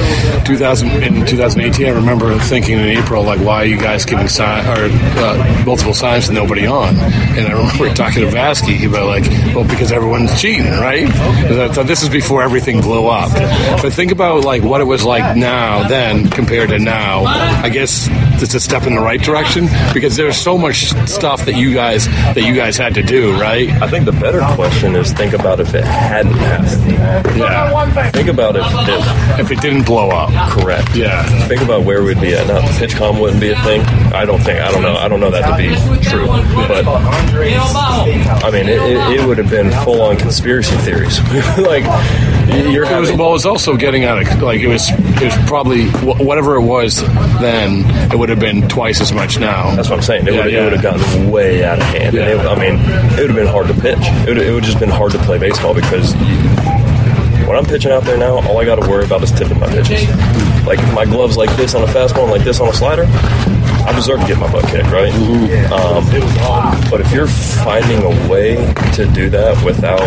2000 0.44 1.02
in 1.02 1.26
2018, 1.26 1.86
I 1.86 1.90
remember 1.90 2.38
thinking 2.38 2.78
in 2.78 2.84
April, 2.84 3.22
like, 3.22 3.40
why 3.40 3.62
are 3.62 3.64
you 3.64 3.78
guys 3.78 4.04
giving 4.04 4.28
sign 4.28 4.66
or 4.66 4.90
uh, 5.18 5.62
multiple 5.64 5.94
signs 5.94 6.26
to 6.26 6.32
nobody 6.32 6.66
on? 6.66 6.96
And 6.96 7.46
I 7.46 7.52
remember 7.52 7.92
talking 7.94 8.22
to 8.22 8.28
Vasky 8.28 8.86
about 8.86 9.06
like, 9.06 9.24
well, 9.54 9.66
because 9.66 9.92
everyone's 9.92 10.40
cheating, 10.40 10.70
right? 10.72 11.06
I 11.08 11.68
thought 11.68 11.86
this 11.86 12.02
is 12.02 12.08
before 12.08 12.42
everything 12.42 12.80
blew 12.80 13.06
up. 13.06 13.32
But 13.82 13.92
think 13.92 14.12
about 14.12 14.44
like 14.44 14.62
what 14.62 14.80
it 14.80 14.84
was 14.84 15.04
like 15.04 15.36
now 15.36 15.88
then 15.88 16.28
compared 16.30 16.70
to 16.70 16.78
now. 16.78 17.24
I 17.24 17.68
guess 17.68 18.08
it's 18.42 18.54
a 18.54 18.60
step 18.60 18.86
in 18.86 18.94
the 18.94 19.00
right 19.00 19.20
direction 19.20 19.68
because 19.92 20.16
there's 20.16 20.36
so 20.36 20.56
much 20.58 20.86
stuff 21.08 21.44
that 21.46 21.54
you 21.56 21.72
guys 21.74 22.06
that 22.06 22.42
you 22.42 22.54
guys 22.54 22.76
had 22.76 22.94
to 22.94 23.02
do, 23.02 23.32
right? 23.40 23.70
I 23.82 23.88
think 23.88 24.04
the 24.04 24.12
better 24.12 24.40
question 24.54 24.94
is 24.96 25.12
think 25.12 25.32
about 25.32 25.60
if 25.60 25.74
it 25.74 25.84
hadn't 25.84 26.32
happened. 26.34 27.38
Yeah. 27.38 28.10
Think 28.10 28.28
about 28.28 28.56
if, 28.56 28.64
if 28.66 29.40
If 29.40 29.50
it 29.50 29.60
didn't 29.60 29.84
blow 29.84 30.10
up. 30.10 30.30
correct. 30.50 30.94
Yeah. 30.96 31.22
Think 31.46 31.62
about 31.62 31.84
where 31.84 32.02
we'd 32.02 32.20
be 32.20 32.34
at. 32.34 32.46
Now, 32.46 32.60
PitchCom 32.78 33.20
wouldn't 33.20 33.40
be 33.40 33.50
a 33.50 33.60
thing. 33.62 33.80
I 34.12 34.24
don't 34.24 34.40
think. 34.40 34.60
I 34.60 34.70
don't 34.70 34.82
know. 34.82 34.96
I 34.96 35.08
don't 35.08 35.20
know 35.20 35.30
that 35.30 35.50
to 35.50 35.56
be 35.56 35.74
true. 36.08 36.26
But 36.26 36.86
I 36.86 38.50
mean, 38.50 38.68
it, 38.68 38.80
it, 38.80 39.20
it 39.20 39.26
would 39.26 39.38
have 39.38 39.50
been 39.50 39.70
full 39.84 40.02
on 40.02 40.16
conspiracy 40.16 40.76
theories. 40.78 41.18
like 41.58 41.84
you're 42.48 42.84
It 42.84 43.00
was, 43.00 43.12
well, 43.12 43.30
it 43.30 43.32
was 43.32 43.46
also 43.46 43.76
getting 43.76 44.04
out 44.04 44.18
of 44.22 44.42
like 44.42 44.60
it 44.60 44.68
was. 44.68 44.88
It 44.90 45.22
was 45.24 45.36
probably 45.48 45.86
wh- 45.88 46.20
whatever 46.20 46.56
it 46.56 46.62
was 46.62 47.00
then. 47.40 47.84
It 48.12 48.18
would 48.18 48.28
have 48.28 48.38
been 48.40 48.68
twice 48.68 49.00
as 49.00 49.12
much 49.12 49.38
now. 49.38 49.74
That's 49.74 49.88
what 49.88 49.96
I'm 49.98 50.02
saying. 50.02 50.26
It 50.26 50.34
Yeah, 50.34 50.42
would 50.44 50.52
yeah. 50.52 50.60
it 50.60 50.64
would 50.64 50.72
have 50.80 50.82
gotten 50.82 51.30
way 51.30 51.64
out 51.64 51.78
of 51.78 51.84
hand. 51.84 52.14
Yeah. 52.14 52.22
And 52.28 52.40
it, 52.40 52.46
I 52.46 52.54
mean, 52.58 52.78
it 53.18 53.20
would 53.20 53.30
have 53.30 53.36
been 53.36 53.46
hard 53.46 53.66
to 53.68 53.74
pitch. 53.74 53.98
It 54.00 54.28
would, 54.28 54.38
it 54.38 54.52
would 54.52 54.64
just 54.64 54.78
been 54.78 54.88
hard 54.90 55.12
to 55.12 55.18
play 55.18 55.38
baseball 55.38 55.74
because 55.74 56.14
when 57.46 57.56
I'm 57.56 57.64
pitching 57.64 57.92
out 57.92 58.02
there 58.04 58.18
now, 58.18 58.36
all 58.48 58.58
I 58.58 58.64
got 58.64 58.76
to 58.82 58.88
worry 58.88 59.04
about 59.04 59.22
is 59.22 59.30
tipping 59.32 59.58
my 59.60 59.68
pitches. 59.68 60.06
Like 60.66 60.78
if 60.80 60.94
my 60.94 61.04
gloves 61.04 61.36
like 61.36 61.54
this 61.56 61.74
on 61.74 61.82
a 61.82 61.86
fastball 61.86 62.22
and 62.24 62.32
like 62.32 62.42
this 62.44 62.58
on 62.60 62.68
a 62.68 62.72
slider, 62.72 63.04
I 63.86 63.92
deserve 63.94 64.20
to 64.20 64.26
get 64.26 64.38
my 64.38 64.50
butt 64.50 64.64
kicked, 64.66 64.90
right? 64.90 65.12
Um, 65.70 66.04
but 66.90 67.00
if 67.00 67.12
you're 67.12 67.28
finding 67.28 68.02
a 68.02 68.28
way 68.28 68.56
to 68.94 69.06
do 69.06 69.30
that 69.30 69.62
without, 69.64 70.00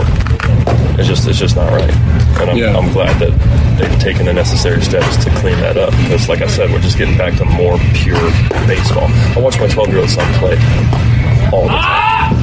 it's 1.00 1.08
just 1.08 1.27
it's 1.27 1.39
just 1.39 1.56
not 1.56 1.72
right. 1.72 1.94
And 2.41 2.50
I'm, 2.51 2.58
Yeah. 2.58 2.77
I'm 2.77 2.91
glad 2.91 3.18
that 3.20 3.32
they've 3.79 4.00
taken 4.00 4.25
the 4.25 4.34
necessary 4.34 4.82
steps 4.82 5.24
to 5.24 5.29
clean 5.41 5.58
that 5.62 5.77
up 5.77 5.91
because, 6.03 6.27
like 6.29 6.41
I 6.41 6.48
said, 6.48 6.70
we're 6.72 6.79
just 6.82 6.98
getting 6.98 7.18
back 7.18 7.36
to 7.38 7.46
more 7.46 7.77
pure 7.94 8.20
baseball. 8.68 9.08
I 9.36 9.39
watch 9.39 9.60
my 9.60 9.68
12 9.68 9.89
year 9.89 10.00
old 10.00 10.10
son 10.10 10.32
play 10.36 10.56
all 11.51 11.63
the 11.63 11.70
time. 11.79 12.36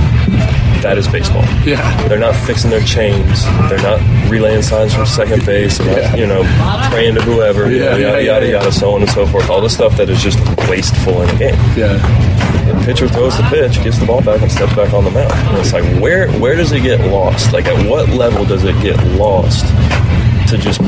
That 0.82 0.98
is 0.98 1.08
baseball. 1.08 1.42
Yeah. 1.64 1.80
They're 2.06 2.18
not 2.18 2.36
fixing 2.36 2.70
their 2.70 2.82
chains. 2.82 3.44
They're 3.68 3.82
not 3.82 3.98
relaying 4.30 4.62
signs 4.62 4.94
from 4.94 5.06
second 5.06 5.44
base. 5.46 5.80
Not, 5.80 6.18
you 6.18 6.26
know, 6.26 6.42
praying 6.90 7.14
to 7.16 7.22
whoever. 7.22 7.70
you 7.70 7.80
know, 7.80 7.96
Yeah, 7.96 8.12
yada 8.12 8.22
yeah, 8.22 8.32
yada 8.34 8.46
yeah. 8.46 8.52
yada, 8.58 8.70
so 8.72 8.92
on 8.94 9.02
and 9.02 9.10
so 9.10 9.26
forth. 9.26 9.48
All 9.50 9.60
the 9.60 9.70
stuff 9.70 9.96
that 9.96 10.10
is 10.10 10.22
just 10.22 10.38
wasteful 10.68 11.22
in 11.22 11.30
a 11.30 11.38
game. 11.38 11.54
Yeah. 11.76 11.96
Pitcher 12.84 13.08
throws 13.08 13.36
the 13.36 13.42
pitch, 13.44 13.82
gets 13.82 13.98
the 13.98 14.06
ball 14.06 14.22
back, 14.22 14.40
and 14.42 14.50
steps 14.50 14.74
back 14.74 14.92
on 14.92 15.04
the 15.04 15.10
mound. 15.10 15.32
And 15.32 15.58
it's 15.58 15.72
like, 15.72 15.84
where 16.00 16.30
where 16.32 16.54
does 16.56 16.72
it 16.72 16.80
get 16.82 17.00
lost? 17.10 17.52
Like, 17.52 17.66
at 17.66 17.88
what 17.88 18.08
level 18.10 18.44
does 18.44 18.64
it 18.64 18.80
get 18.82 18.96
lost 19.18 19.64
to 20.50 20.58
just? 20.58 20.80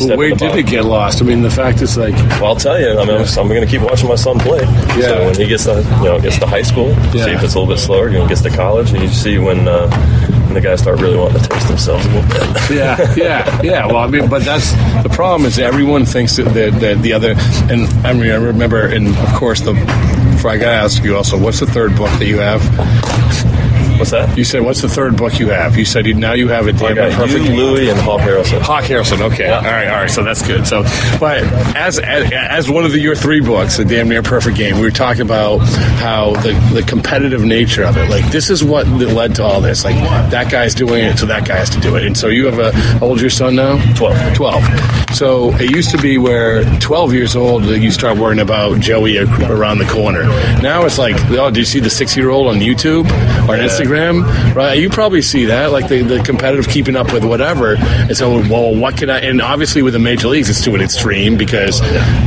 Well, 0.00 0.16
where 0.16 0.30
did 0.34 0.56
it 0.56 0.66
get 0.66 0.84
lost? 0.86 1.20
I 1.20 1.26
mean, 1.26 1.42
the 1.42 1.50
fact 1.50 1.82
is 1.82 1.98
like, 1.98 2.14
Well, 2.40 2.46
I'll 2.46 2.56
tell 2.56 2.80
you. 2.80 2.98
I 2.98 3.04
mean, 3.04 3.16
I'm, 3.16 3.26
I'm 3.38 3.48
going 3.48 3.60
to 3.60 3.66
keep 3.66 3.82
watching 3.82 4.08
my 4.08 4.14
son 4.14 4.38
play. 4.38 4.60
Yeah. 4.62 5.00
So 5.02 5.24
when 5.26 5.34
he 5.36 5.46
gets 5.46 5.64
to 5.64 5.82
you 5.98 6.04
know 6.04 6.18
gets 6.20 6.38
to 6.38 6.46
high 6.46 6.62
school, 6.62 6.88
Yeah. 7.12 7.24
see 7.26 7.30
if 7.32 7.42
it's 7.42 7.54
a 7.54 7.58
little 7.60 7.66
bit 7.74 7.78
slower. 7.80 8.08
You 8.08 8.18
know, 8.20 8.28
gets 8.28 8.40
to 8.42 8.50
college, 8.50 8.92
and 8.92 9.02
you 9.02 9.08
see 9.08 9.36
when 9.38 9.68
uh, 9.68 9.90
when 10.46 10.54
the 10.54 10.60
guys 10.62 10.80
start 10.80 11.00
really 11.00 11.18
wanting 11.18 11.42
to 11.42 11.48
taste 11.50 11.68
themselves 11.68 12.06
a 12.06 12.08
little 12.08 12.28
bit. 12.30 12.70
yeah, 12.76 13.14
yeah, 13.14 13.60
yeah. 13.62 13.86
Well, 13.90 13.98
I 13.98 14.06
mean, 14.06 14.28
but 14.30 14.42
that's 14.42 14.72
the 15.02 15.10
problem 15.12 15.46
is 15.46 15.58
everyone 15.58 16.06
thinks 16.06 16.36
that 16.36 16.44
the, 16.54 16.70
the, 16.70 16.94
the 16.94 17.12
other, 17.12 17.34
and 17.70 17.86
I 18.06 18.14
mean, 18.14 18.30
I 18.30 18.36
remember, 18.36 18.86
and 18.86 19.08
of 19.08 19.34
course, 19.34 19.60
the. 19.60 19.74
I 20.48 20.56
gotta 20.56 20.72
ask 20.76 21.02
you 21.04 21.16
also, 21.16 21.38
what's 21.38 21.60
the 21.60 21.66
third 21.66 21.96
book 21.96 22.10
that 22.18 22.26
you 22.26 22.38
have? 22.38 23.59
What's 24.00 24.12
that? 24.12 24.38
You 24.38 24.44
said, 24.44 24.62
what's 24.64 24.80
the 24.80 24.88
third 24.88 25.18
book 25.18 25.38
you 25.38 25.48
have? 25.50 25.76
You 25.76 25.84
said 25.84 26.06
you, 26.06 26.14
now 26.14 26.32
you 26.32 26.48
have 26.48 26.66
a 26.66 26.70
I 26.70 26.72
damn 26.72 26.94
got 26.94 27.12
perfect. 27.12 27.44
you, 27.44 27.54
Louis, 27.54 27.90
and 27.90 27.98
Hawk 28.00 28.22
Harrelson. 28.22 28.62
Hawk 28.62 28.84
Harrelson. 28.84 29.20
Okay. 29.30 29.50
All 29.50 29.60
right. 29.60 29.88
All 29.88 29.96
right. 29.96 30.10
So 30.10 30.24
that's 30.24 30.40
good. 30.46 30.66
So, 30.66 30.84
but 31.20 31.42
as 31.76 31.98
as, 31.98 32.32
as 32.32 32.70
one 32.70 32.84
of 32.84 32.92
the, 32.92 32.98
your 32.98 33.14
three 33.14 33.40
books, 33.42 33.78
a 33.78 33.84
damn 33.84 34.08
near 34.08 34.22
perfect 34.22 34.56
game, 34.56 34.76
we 34.76 34.82
were 34.82 34.90
talking 34.90 35.20
about 35.20 35.58
how 35.98 36.32
the 36.36 36.52
the 36.72 36.82
competitive 36.82 37.44
nature 37.44 37.84
of 37.84 37.98
it. 37.98 38.08
Like 38.08 38.24
this 38.32 38.48
is 38.48 38.64
what 38.64 38.88
led 38.88 39.34
to 39.34 39.42
all 39.44 39.60
this. 39.60 39.84
Like 39.84 39.96
that 40.30 40.50
guy's 40.50 40.74
doing 40.74 41.04
it, 41.04 41.18
so 41.18 41.26
that 41.26 41.46
guy 41.46 41.56
has 41.56 41.68
to 41.68 41.80
do 41.80 41.96
it. 41.96 42.06
And 42.06 42.16
so 42.16 42.28
you 42.28 42.46
have 42.46 42.58
a 42.58 42.72
how 42.72 43.08
old's 43.08 43.20
your 43.20 43.28
son 43.28 43.54
now? 43.56 43.76
12. 43.96 44.34
12. 44.34 45.14
So 45.14 45.54
it 45.56 45.70
used 45.70 45.90
to 45.90 45.98
be 45.98 46.16
where 46.16 46.64
12 46.78 47.12
years 47.12 47.36
old 47.36 47.64
you 47.64 47.90
start 47.90 48.16
worrying 48.16 48.40
about 48.40 48.80
Joey 48.80 49.18
around 49.18 49.76
the 49.78 49.88
corner. 49.92 50.22
Now 50.62 50.86
it's 50.86 50.96
like, 50.96 51.16
oh, 51.32 51.50
do 51.50 51.60
you 51.60 51.66
see 51.66 51.80
the 51.80 51.90
six 51.90 52.16
year 52.16 52.30
old 52.30 52.46
on 52.46 52.56
YouTube 52.60 53.04
or 53.46 53.52
on 53.52 53.58
Instagram? 53.58 53.89
Right? 53.90 54.74
You 54.78 54.88
probably 54.88 55.22
see 55.22 55.46
that, 55.46 55.72
like 55.72 55.88
the, 55.88 56.02
the 56.02 56.22
competitive 56.22 56.68
keeping 56.68 56.96
up 56.96 57.12
with 57.12 57.24
whatever. 57.24 57.76
And 57.76 58.16
so, 58.16 58.38
well, 58.48 58.74
what 58.74 58.96
can 58.96 59.10
I? 59.10 59.18
And 59.20 59.40
obviously 59.42 59.82
with 59.82 59.92
the 59.94 59.98
major 59.98 60.28
leagues, 60.28 60.48
it's 60.48 60.62
to 60.64 60.74
an 60.74 60.80
extreme 60.80 61.36
because, 61.36 61.80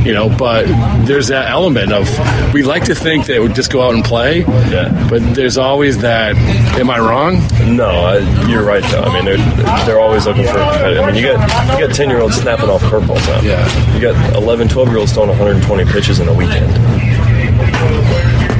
you 0.04 0.12
know, 0.12 0.28
but 0.36 0.66
there's 1.06 1.28
that 1.28 1.48
element 1.50 1.92
of 1.92 2.08
we 2.54 2.62
like 2.62 2.84
to 2.84 2.94
think 2.94 3.26
that 3.26 3.40
we 3.40 3.48
just 3.48 3.72
go 3.72 3.82
out 3.82 3.94
and 3.94 4.04
play, 4.04 4.40
Yeah. 4.40 5.06
but 5.10 5.20
there's 5.34 5.58
always 5.58 5.98
that. 5.98 6.36
Am 6.78 6.90
I 6.90 6.98
wrong? 6.98 7.36
No, 7.76 7.86
I, 7.88 8.48
you're 8.48 8.64
right 8.64 8.82
though. 8.90 9.02
I 9.02 9.12
mean, 9.14 9.24
they're 9.24 9.36
they're 9.86 10.00
always 10.00 10.26
looking 10.26 10.44
for. 10.46 10.58
I 10.58 11.06
mean, 11.06 11.14
you 11.16 11.22
got 11.32 11.78
you 11.80 11.86
got 11.86 11.94
10 11.94 12.08
year 12.10 12.20
olds 12.20 12.36
snapping 12.36 12.68
off 12.68 12.82
curveballs 12.82 13.26
now. 13.28 13.40
Yeah. 13.40 13.94
You 13.94 14.00
got 14.00 14.36
11, 14.36 14.68
12 14.68 14.88
year 14.88 14.98
olds 14.98 15.12
throwing 15.12 15.30
120 15.30 15.84
pitches 15.90 16.18
in 16.20 16.28
a 16.28 16.34
weekend. 16.34 16.70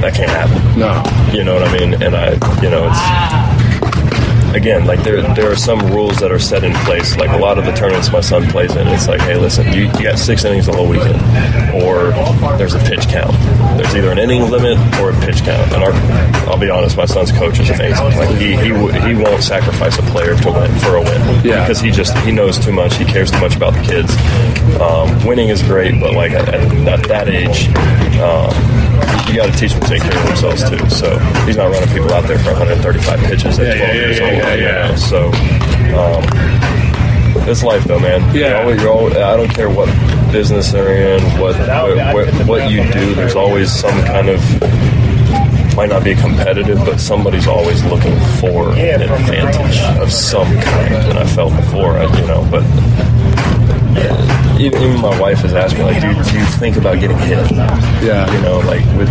That 0.04 0.12
can't 0.14 0.30
happen. 0.30 0.61
No. 0.78 1.00
You 1.32 1.44
know 1.44 1.54
what 1.54 1.62
I 1.62 1.73
mean? 1.78 1.94
And 2.02 2.14
I, 2.14 2.32
you 2.62 2.68
know, 2.68 2.84
it's 2.92 4.54
again 4.54 4.87
like 4.87 5.02
there 5.02 5.20
there 5.34 5.50
are 5.50 5.56
some 5.56 5.80
rules 5.90 6.18
that 6.18 6.30
are 6.30 6.38
set 6.38 6.62
in 6.62 6.75
place. 6.84 7.16
Like 7.16 7.30
a 7.30 7.38
lot 7.38 7.58
of 7.58 7.64
the 7.64 7.73
tournaments 7.73 8.12
my 8.12 8.20
son 8.20 8.46
plays 8.50 8.76
in, 8.76 8.87
it's 8.88 9.08
like, 9.08 9.20
hey, 9.23 9.37
listen, 9.37 9.66
you, 9.73 9.84
you 9.96 10.02
got 10.04 10.18
six 10.18 10.44
innings 10.44 10.66
the 10.66 10.73
whole 10.75 10.87
weekend, 10.88 11.16
or 11.82 12.11
there's 12.58 12.75
a 12.75 12.78
pitch 12.80 13.08
count. 13.08 13.32
There's 13.78 13.94
either 13.96 14.12
an 14.12 14.18
inning 14.18 14.42
limit 14.50 14.76
or 15.00 15.11
a 15.11 15.20
pitch 15.20 15.42
count. 15.42 15.73
And 15.73 15.82
our, 15.82 15.92
I'll 16.49 16.58
be 16.61 16.68
honest, 16.70 16.96
my 16.99 17.06
son's 17.06 17.32
coach 17.32 17.58
is 17.58 17.70
amazing. 17.70 18.04
Like 18.04 18.37
he 18.37 18.54
he 18.56 18.68
he 19.08 19.14
won't 19.16 19.42
sacrifice 19.42 19.99
a 19.99 20.02
player 20.12 20.37
to 20.37 20.52
win 20.52 20.70
for 20.80 20.96
a 20.96 21.00
win. 21.02 21.20
Yeah. 21.44 21.64
because 21.66 21.80
he 21.80 21.90
just 21.90 22.14
he 22.18 22.30
knows 22.30 22.58
too 22.58 22.73
much. 22.73 22.94
He 22.96 23.06
cares 23.06 23.30
too 23.30 23.40
much 23.40 23.56
about 23.56 23.73
the 23.73 23.80
kids. 23.82 24.14
Um, 24.80 25.26
winning 25.26 25.49
is 25.49 25.62
great, 25.62 25.99
but 25.99 26.12
like 26.12 26.32
at, 26.32 26.49
at 26.52 27.08
that 27.08 27.28
age. 27.28 27.68
Um, 28.21 28.52
you 29.28 29.37
got 29.37 29.52
to 29.52 29.59
teach 29.59 29.73
them 29.73 29.80
to 29.83 29.88
take 29.88 30.02
care 30.02 30.16
of 30.16 30.26
themselves 30.28 30.68
too. 30.68 30.78
So 30.90 31.18
he's 31.47 31.56
not 31.56 31.71
running 31.71 31.88
people 31.88 32.12
out 32.12 32.26
there 32.26 32.38
for 32.38 32.50
135 32.52 33.18
pitches 33.21 33.59
at 33.59 33.66
Yeah, 33.66 33.76
12 33.76 33.78
yeah, 33.78 33.92
years 33.94 34.18
yeah, 34.18 34.25
old. 34.26 34.35
yeah, 34.37 34.54
you 34.54 34.62
yeah. 34.62 34.88
know? 34.88 34.97
So 34.97 35.26
um, 35.99 37.49
it's 37.49 37.62
life, 37.62 37.85
though, 37.85 37.99
man. 37.99 38.21
Yeah. 38.35 38.49
You're 38.49 38.56
always, 38.59 38.83
you're 38.83 38.92
always, 38.92 39.16
I 39.16 39.37
don't 39.37 39.52
care 39.52 39.68
what 39.71 39.88
business 40.33 40.73
they're 40.73 41.16
in, 41.16 41.23
what 41.40 41.56
what, 41.59 42.14
what 42.14 42.47
what 42.49 42.71
you 42.71 42.83
do. 42.92 43.14
There's 43.14 43.35
always 43.37 43.71
some 43.73 43.97
kind 44.04 44.28
of 44.28 44.40
might 45.76 45.88
not 45.88 46.04
be 46.04 46.14
competitive, 46.14 46.78
but 46.78 46.99
somebody's 47.00 47.47
always 47.49 47.83
looking 47.85 48.16
for 48.40 48.71
an 48.71 49.02
advantage 49.02 49.80
of 50.00 50.12
some 50.12 50.47
kind. 50.61 50.94
And 50.94 51.18
I 51.18 51.26
felt 51.26 51.54
before, 51.56 51.99
I, 51.99 52.04
you 52.21 52.26
know, 52.28 52.47
but 52.50 52.62
even, 54.59 54.83
even 54.83 55.01
my 55.01 55.19
wife 55.21 55.39
has 55.39 55.55
asked 55.55 55.77
me, 55.77 55.83
like, 55.83 56.01
do, 56.01 56.13
do 56.13 56.39
you 56.39 56.45
think 56.59 56.77
about 56.77 57.01
getting 57.01 57.19
hit? 57.19 57.51
Yeah. 58.03 58.33
You 58.33 58.41
know, 58.43 58.59
like 58.61 58.85
with 58.97 59.09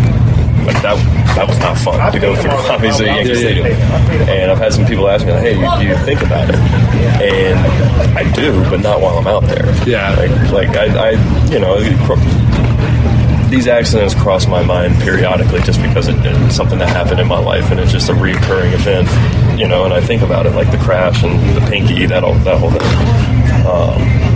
like 0.66 0.82
that 0.82 0.96
that 1.36 1.48
was 1.48 1.60
not 1.60 1.78
fun 1.78 2.12
to 2.12 2.20
go 2.20 2.36
through. 2.36 2.52
Obviously, 2.72 3.08
Yankee 3.08 3.36
Stadium, 3.36 3.68
and 3.68 4.52
I've 4.52 4.58
had 4.58 4.74
some 4.74 4.86
people 4.86 5.10
ask 5.10 5.26
me, 5.26 5.32
like, 5.34 5.42
"Hey, 5.42 5.56
do 5.56 5.88
you 5.88 5.98
think 6.06 6.22
about 6.22 6.50
it?" 6.50 6.56
And 6.56 7.60
I 8.18 8.32
do, 8.34 8.64
but 8.70 8.80
not 8.80 9.02
while 9.02 9.18
I'm 9.18 9.28
out 9.28 9.44
there. 9.44 9.66
Yeah. 9.88 10.16
like 10.16 10.52
like 10.52 10.78
I, 10.78 11.10
I 11.10 11.52
you 11.52 11.60
know. 11.60 11.80
These 13.50 13.68
accidents 13.68 14.16
cross 14.16 14.48
my 14.48 14.64
mind 14.64 14.96
periodically 15.04 15.62
just 15.62 15.80
because 15.80 16.08
it, 16.08 16.16
it's 16.26 16.56
something 16.56 16.80
that 16.80 16.90
happened 16.90 17.20
in 17.20 17.28
my 17.28 17.38
life 17.38 17.70
and 17.70 17.80
it's 17.80 17.92
just 17.92 18.10
a 18.10 18.14
recurring 18.16 18.74
event, 18.74 19.08
you 19.60 19.68
know. 19.68 19.86
And 19.86 19.94
I 19.94 20.02
think 20.02 20.24
about 20.24 20.48
it 20.48 20.54
like 20.56 20.72
the 20.72 20.80
crash 20.80 21.22
and 21.22 21.40
the 21.56 21.62
pinky, 21.70 22.08
that 22.08 22.24
all, 22.24 22.34
that 22.34 22.58
whole 22.58 22.72
thing. 22.72 22.82
Um, 23.68 24.33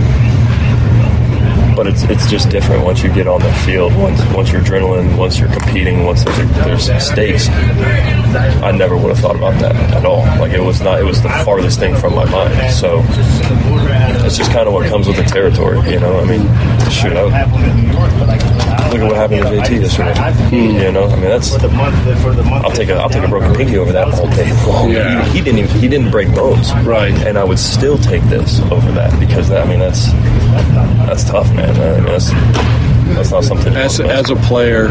but 1.78 1.86
it's 1.86 2.02
it's 2.10 2.28
just 2.28 2.50
different 2.50 2.84
once 2.84 3.04
you 3.04 3.14
get 3.14 3.28
on 3.28 3.40
the 3.40 3.52
field. 3.64 3.94
Once 3.94 4.20
once 4.34 4.50
you're 4.50 4.60
adrenaline, 4.60 5.16
once 5.16 5.38
you're 5.38 5.48
competing, 5.52 6.04
once 6.04 6.24
there's 6.24 6.88
there's 6.88 7.06
stakes. 7.06 7.48
I 7.48 8.72
never 8.72 8.96
would 8.96 9.10
have 9.10 9.20
thought 9.20 9.36
about 9.36 9.54
that 9.60 9.76
at 9.94 10.04
all. 10.04 10.22
Like 10.40 10.50
it 10.50 10.60
was 10.60 10.80
not. 10.80 10.98
It 10.98 11.04
was 11.04 11.22
the 11.22 11.28
farthest 11.28 11.78
thing 11.78 11.94
from 11.94 12.16
my 12.16 12.24
mind. 12.24 12.74
So 12.74 13.04
it's 14.26 14.36
just 14.36 14.50
kind 14.50 14.66
of 14.66 14.74
what 14.74 14.88
comes 14.88 15.06
with 15.06 15.18
the 15.18 15.22
territory, 15.22 15.78
you 15.88 16.00
know. 16.00 16.18
I 16.18 16.24
mean, 16.24 16.42
shoot, 16.90 17.12
I, 17.12 18.88
look 18.90 19.00
at 19.00 19.06
what 19.06 19.16
happened 19.16 19.42
to 19.42 19.48
JT 19.48 19.80
yesterday. 19.80 20.56
You 20.84 20.92
know, 20.92 21.04
I 21.04 21.16
mean 21.16 21.24
that's. 21.24 21.52
I'll 21.52 22.70
take 22.70 22.88
a 22.88 22.94
I'll 22.94 23.08
take 23.08 23.24
a 23.24 23.28
broken 23.28 23.54
pinky 23.54 23.78
over 23.78 23.92
that 23.92 24.08
all 24.08 24.28
day 24.30 24.50
long. 24.66 24.90
Yeah. 24.90 25.24
He, 25.26 25.38
he 25.38 25.44
didn't 25.44 25.58
even, 25.60 25.80
he 25.80 25.88
didn't 25.88 26.10
break 26.10 26.34
bones. 26.34 26.72
Right. 26.84 27.14
And 27.26 27.38
I 27.38 27.44
would 27.44 27.58
still 27.58 27.98
take 27.98 28.22
this 28.24 28.60
over 28.70 28.90
that 28.92 29.18
because 29.20 29.48
that 29.48 29.66
I 29.66 29.68
mean 29.68 29.80
that's 29.80 30.10
that's 31.06 31.24
tough, 31.24 31.52
man. 31.54 31.70
I 31.70 32.00
mean, 32.00 32.04
that's 32.04 32.30
that's 33.14 33.30
not 33.30 33.44
something. 33.44 33.74
as 33.74 33.96
talk 33.96 34.06
as 34.06 34.30
a 34.30 34.36
player, 34.36 34.88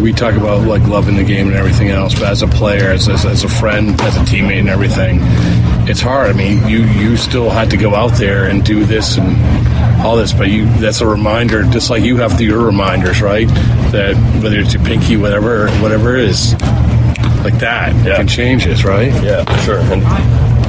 we 0.00 0.12
talk 0.12 0.34
about 0.34 0.66
like 0.66 0.82
loving 0.82 1.16
the 1.16 1.24
game 1.24 1.48
and 1.48 1.56
everything 1.56 1.88
else. 1.88 2.14
But 2.14 2.24
as 2.24 2.42
a 2.42 2.48
player, 2.48 2.90
as, 2.90 3.08
as, 3.08 3.24
as 3.24 3.44
a 3.44 3.48
friend, 3.48 4.00
as 4.02 4.16
a 4.16 4.20
teammate, 4.20 4.60
and 4.60 4.68
everything, 4.68 5.20
it's 5.88 6.00
hard. 6.00 6.28
I 6.28 6.32
mean, 6.32 6.66
you 6.68 6.84
you 6.84 7.16
still 7.16 7.48
had 7.48 7.70
to 7.70 7.76
go 7.76 7.94
out 7.94 8.12
there 8.14 8.46
and 8.46 8.64
do 8.64 8.84
this 8.84 9.18
and 9.18 9.36
all 10.04 10.16
this, 10.16 10.32
but 10.32 10.48
you 10.48 10.66
that's 10.78 11.00
a 11.00 11.06
reminder, 11.06 11.62
just 11.64 11.90
like 11.90 12.02
you 12.02 12.16
have 12.16 12.36
to 12.38 12.44
your 12.44 12.64
reminders, 12.64 13.22
right? 13.22 13.48
That 13.92 14.16
whether 14.42 14.58
it's 14.58 14.74
your 14.74 14.82
pinky, 14.84 15.16
whatever, 15.16 15.68
whatever 15.80 16.16
it 16.16 16.24
is, 16.24 16.52
like 17.44 17.58
that, 17.60 17.94
it 18.06 18.16
can 18.16 18.26
change 18.26 18.64
this, 18.64 18.84
right? 18.84 19.12
Yeah, 19.22 19.44
sure. 19.64 19.78
And 19.78 20.02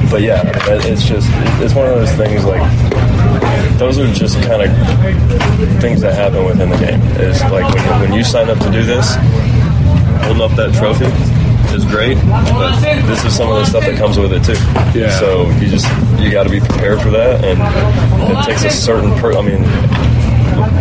but 0.10 0.22
yeah, 0.22 0.42
it's 0.86 1.06
just 1.06 1.28
it's 1.62 1.74
one 1.74 1.88
of 1.88 1.96
those 1.96 2.12
things 2.14 2.46
like 2.46 2.62
those 3.78 4.00
are 4.00 4.12
just 4.14 4.42
kind 4.44 4.62
of 4.62 5.82
things 5.82 6.02
that 6.02 6.14
happen 6.16 6.46
within 6.46 6.70
the 6.70 6.78
game. 6.78 7.02
Is 7.20 7.42
like 7.44 7.74
when 7.74 7.84
you, 7.84 8.08
when 8.08 8.14
you 8.14 8.24
sign 8.24 8.50
up 8.50 8.60
to 8.60 8.72
do 8.72 8.84
this, 8.84 9.16
holding 10.24 10.44
up 10.44 10.52
that 10.58 10.74
trophy 10.76 11.37
is 11.74 11.86
great, 11.86 12.16
but 12.26 12.80
this 13.08 13.24
is 13.26 13.36
some 13.36 13.50
of 13.50 13.60
the 13.60 13.66
stuff 13.66 13.84
that 13.86 13.98
comes 13.98 14.18
with 14.18 14.34
it 14.34 14.44
too. 14.44 14.54
Yeah. 15.00 15.10
So 15.20 15.50
you 15.60 15.68
just 15.70 15.88
you 16.20 16.32
got 16.32 16.44
to 16.44 16.50
be 16.50 16.60
prepared 16.60 17.02
for 17.02 17.10
that, 17.12 17.44
and 17.44 17.60
it 18.40 18.46
takes 18.46 18.64
a 18.66 18.70
certain. 18.70 19.14
Per- 19.20 19.34
I 19.38 19.42
mean, 19.42 19.64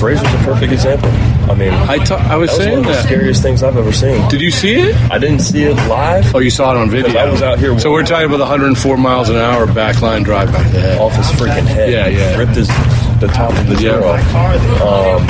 Brasier's 0.00 0.32
a 0.34 0.44
perfect 0.44 0.72
example. 0.72 1.10
I 1.50 1.54
mean, 1.54 1.72
I 1.72 1.98
was 1.98 2.08
that 2.08 2.34
was 2.34 2.50
saying 2.50 2.70
one 2.70 2.78
of 2.80 2.84
the 2.86 2.92
that. 2.92 3.04
scariest 3.04 3.40
things 3.42 3.62
I've 3.62 3.76
ever 3.76 3.92
seen. 3.92 4.28
Did 4.28 4.40
you 4.40 4.50
see 4.50 4.74
it? 4.74 4.96
I 5.12 5.18
didn't 5.18 5.40
see 5.40 5.62
it 5.64 5.74
live. 5.88 6.34
Oh, 6.34 6.40
you 6.40 6.50
saw 6.50 6.72
it 6.74 6.76
on 6.78 6.90
video. 6.90 7.16
I 7.20 7.30
was 7.30 7.40
out 7.40 7.58
here- 7.60 7.78
So 7.78 7.92
we're 7.92 8.02
talking 8.04 8.26
about 8.26 8.38
the 8.38 8.44
104 8.44 8.96
miles 8.96 9.28
an 9.28 9.36
hour 9.36 9.64
backline 9.66 10.24
drive 10.24 10.50
back 10.52 10.72
the 10.72 10.80
head. 10.80 10.98
off 11.00 11.14
his 11.14 11.26
freaking 11.32 11.66
head. 11.66 11.92
Yeah, 11.92 12.08
yeah. 12.08 12.36
Ripped 12.36 12.56
his 12.56 12.66
the 13.20 13.28
top 13.32 13.50
of 13.52 13.64
his 13.66 13.82
ear 13.84 14.02
off. 14.02 14.34
Um, 14.82 15.22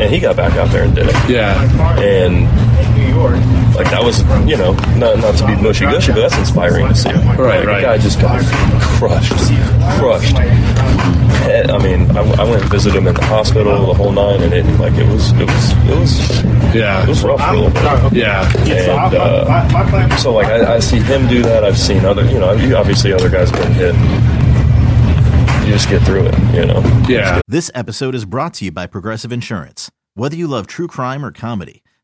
and 0.00 0.08
he 0.14 0.20
got 0.20 0.36
back 0.36 0.52
out 0.56 0.70
there 0.70 0.84
and 0.84 0.94
did 0.94 1.06
it. 1.08 1.16
Yeah. 1.28 1.60
And 2.00 2.46
like 3.76 3.90
that 3.90 4.02
was, 4.02 4.20
you 4.48 4.56
know, 4.56 4.72
not 4.96 5.18
not 5.18 5.36
to 5.38 5.46
be 5.46 5.56
mushy 5.56 5.84
gushy, 5.86 6.12
but 6.12 6.20
that's 6.22 6.36
inspiring 6.38 6.88
to 6.88 6.94
see. 6.94 7.10
Right, 7.10 7.36
like, 7.36 7.66
right. 7.66 7.80
The 7.80 7.86
guy 7.86 7.98
just 7.98 8.20
got 8.20 8.40
crushed, 8.98 9.32
crushed. 9.98 10.36
And, 11.50 11.70
I 11.70 11.78
mean, 11.78 12.10
I, 12.16 12.20
I 12.20 12.44
went 12.44 12.62
and 12.62 12.70
visited 12.70 12.98
him 12.98 13.06
in 13.08 13.14
the 13.14 13.24
hospital, 13.24 13.86
the 13.86 13.94
whole 13.94 14.12
nine, 14.12 14.42
and 14.42 14.52
it 14.52 14.64
like 14.78 14.92
it 14.94 15.06
was, 15.08 15.32
it 15.32 15.46
was, 15.46 15.72
it 15.88 15.98
was, 15.98 16.74
Yeah. 16.74 17.02
it 17.02 17.08
was 17.08 17.24
rough 17.24 17.40
for 17.40 17.54
a 17.54 17.60
little 17.60 17.70
bit. 17.70 18.12
Yeah. 18.12 18.52
And 18.68 19.14
uh, 19.14 20.16
so, 20.18 20.32
like, 20.32 20.46
I, 20.48 20.74
I 20.76 20.78
see 20.80 20.98
him 21.00 21.26
do 21.28 21.42
that. 21.42 21.64
I've 21.64 21.78
seen 21.78 22.04
other, 22.04 22.24
you 22.26 22.38
know, 22.38 22.50
obviously 22.76 23.12
other 23.12 23.30
guys 23.30 23.50
have 23.50 23.58
been 23.62 23.72
hit. 23.72 23.94
You 25.66 25.72
just 25.72 25.88
get 25.88 26.02
through 26.02 26.26
it, 26.26 26.38
you 26.54 26.66
know. 26.66 26.82
Yeah. 27.08 27.40
This 27.48 27.70
episode 27.74 28.14
is 28.14 28.24
brought 28.26 28.54
to 28.54 28.64
you 28.66 28.70
by 28.72 28.86
Progressive 28.86 29.32
Insurance. 29.32 29.90
Whether 30.14 30.36
you 30.36 30.46
love 30.46 30.66
true 30.66 30.88
crime 30.88 31.24
or 31.24 31.32
comedy, 31.32 31.82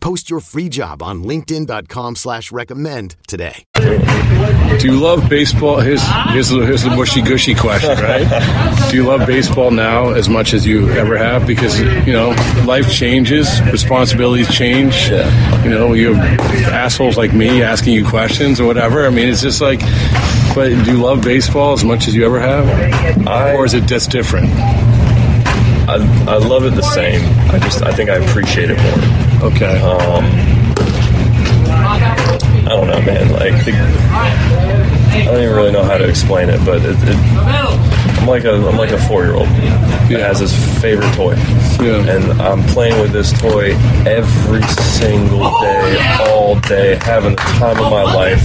Post 0.00 0.30
your 0.30 0.40
free 0.40 0.68
job 0.68 1.02
on 1.02 1.24
linkedin.com 1.24 2.16
slash 2.16 2.52
recommend 2.52 3.16
today. 3.26 3.64
Do 3.74 4.86
you 4.86 4.98
love 5.00 5.28
baseball? 5.28 5.80
Here's 5.80 6.02
here's 6.30 6.50
the, 6.50 6.60
here's 6.64 6.82
the 6.84 6.90
mushy 6.90 7.20
gushy 7.20 7.54
question, 7.54 7.98
right? 7.98 8.88
Do 8.90 8.96
you 8.96 9.04
love 9.04 9.26
baseball 9.26 9.70
now 9.72 10.10
as 10.10 10.28
much 10.28 10.54
as 10.54 10.64
you 10.64 10.88
ever 10.90 11.18
have? 11.18 11.46
Because 11.48 11.80
you 11.80 12.12
know 12.12 12.28
life 12.64 12.90
changes, 12.92 13.60
responsibilities 13.72 14.48
change. 14.54 15.08
You 15.08 15.70
know 15.70 15.94
you 15.94 16.14
have 16.14 16.40
assholes 16.72 17.16
like 17.16 17.32
me 17.34 17.62
asking 17.62 17.94
you 17.94 18.06
questions 18.06 18.60
or 18.60 18.66
whatever. 18.66 19.04
I 19.06 19.10
mean, 19.10 19.28
it's 19.28 19.42
just 19.42 19.60
like. 19.60 19.80
But 20.54 20.70
do 20.84 20.92
you 20.92 20.96
love 20.98 21.22
baseball 21.22 21.72
as 21.72 21.84
much 21.84 22.08
as 22.08 22.14
you 22.16 22.24
ever 22.24 22.40
have, 22.40 22.66
I- 23.28 23.52
or 23.54 23.64
is 23.64 23.74
it 23.74 23.84
just 23.86 24.10
different? 24.10 24.48
I, 25.88 25.94
I 26.28 26.36
love 26.38 26.64
it 26.64 26.70
the 26.74 26.82
same. 26.82 27.20
I 27.50 27.58
just 27.58 27.82
I 27.82 27.92
think 27.92 28.10
I 28.10 28.16
appreciate 28.16 28.70
it 28.70 28.78
more. 28.80 29.27
Okay. 29.42 29.80
Um, 29.80 30.24
I 31.70 32.70
don't 32.70 32.86
know, 32.88 33.00
man. 33.00 33.32
Like 33.32 33.64
the, 33.64 33.72
I 33.72 35.24
don't 35.24 35.42
even 35.42 35.54
really 35.56 35.72
know 35.72 35.84
how 35.84 35.96
to 35.96 36.08
explain 36.08 36.48
it, 36.50 36.64
but 36.64 36.82
it, 36.84 36.96
it, 37.00 37.16
I'm 38.18 38.26
like 38.26 38.44
a 38.44 38.54
I'm 38.54 38.76
like 38.76 38.90
a 38.90 38.98
four 39.06 39.24
year 39.24 39.34
old 39.34 39.46
that 39.48 40.20
has 40.20 40.40
his 40.40 40.52
favorite 40.80 41.12
toy, 41.14 41.34
Yeah. 41.80 42.04
and 42.16 42.42
I'm 42.42 42.62
playing 42.64 43.00
with 43.00 43.12
this 43.12 43.32
toy 43.40 43.72
every 44.06 44.62
single 44.62 45.48
day, 45.60 46.16
all 46.30 46.58
day, 46.60 46.96
having 46.96 47.30
the 47.36 47.36
time 47.36 47.78
of 47.82 47.90
my 47.90 48.02
life. 48.02 48.44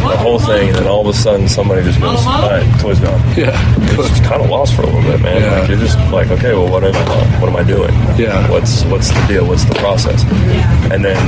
The 0.00 0.16
whole 0.16 0.38
thing, 0.38 0.68
and 0.68 0.76
then 0.76 0.86
all 0.86 1.02
of 1.02 1.06
a 1.06 1.12
sudden, 1.12 1.48
somebody 1.48 1.82
just 1.82 2.00
goes, 2.00 2.26
"All 2.26 2.48
right, 2.48 2.80
toy's 2.80 2.98
gone." 3.00 3.20
Yeah. 3.36 3.52
You're 3.92 4.08
kind 4.24 4.42
of 4.42 4.48
lost 4.48 4.74
for 4.74 4.82
a 4.82 4.86
little 4.86 5.02
bit, 5.02 5.20
man. 5.20 5.42
Yeah. 5.42 5.60
Like 5.60 5.68
you're 5.68 5.78
just 5.78 5.98
like, 6.10 6.30
okay, 6.30 6.54
well, 6.54 6.70
what 6.70 6.84
am 6.84 6.94
I? 6.94 7.40
What 7.40 7.48
am 7.50 7.56
I 7.56 7.62
doing? 7.62 7.92
Yeah. 8.18 8.50
What's 8.50 8.84
what's 8.84 9.10
the 9.10 9.24
deal? 9.28 9.46
What's 9.46 9.64
the 9.64 9.74
process? 9.74 10.24
And 10.90 11.04
then 11.04 11.20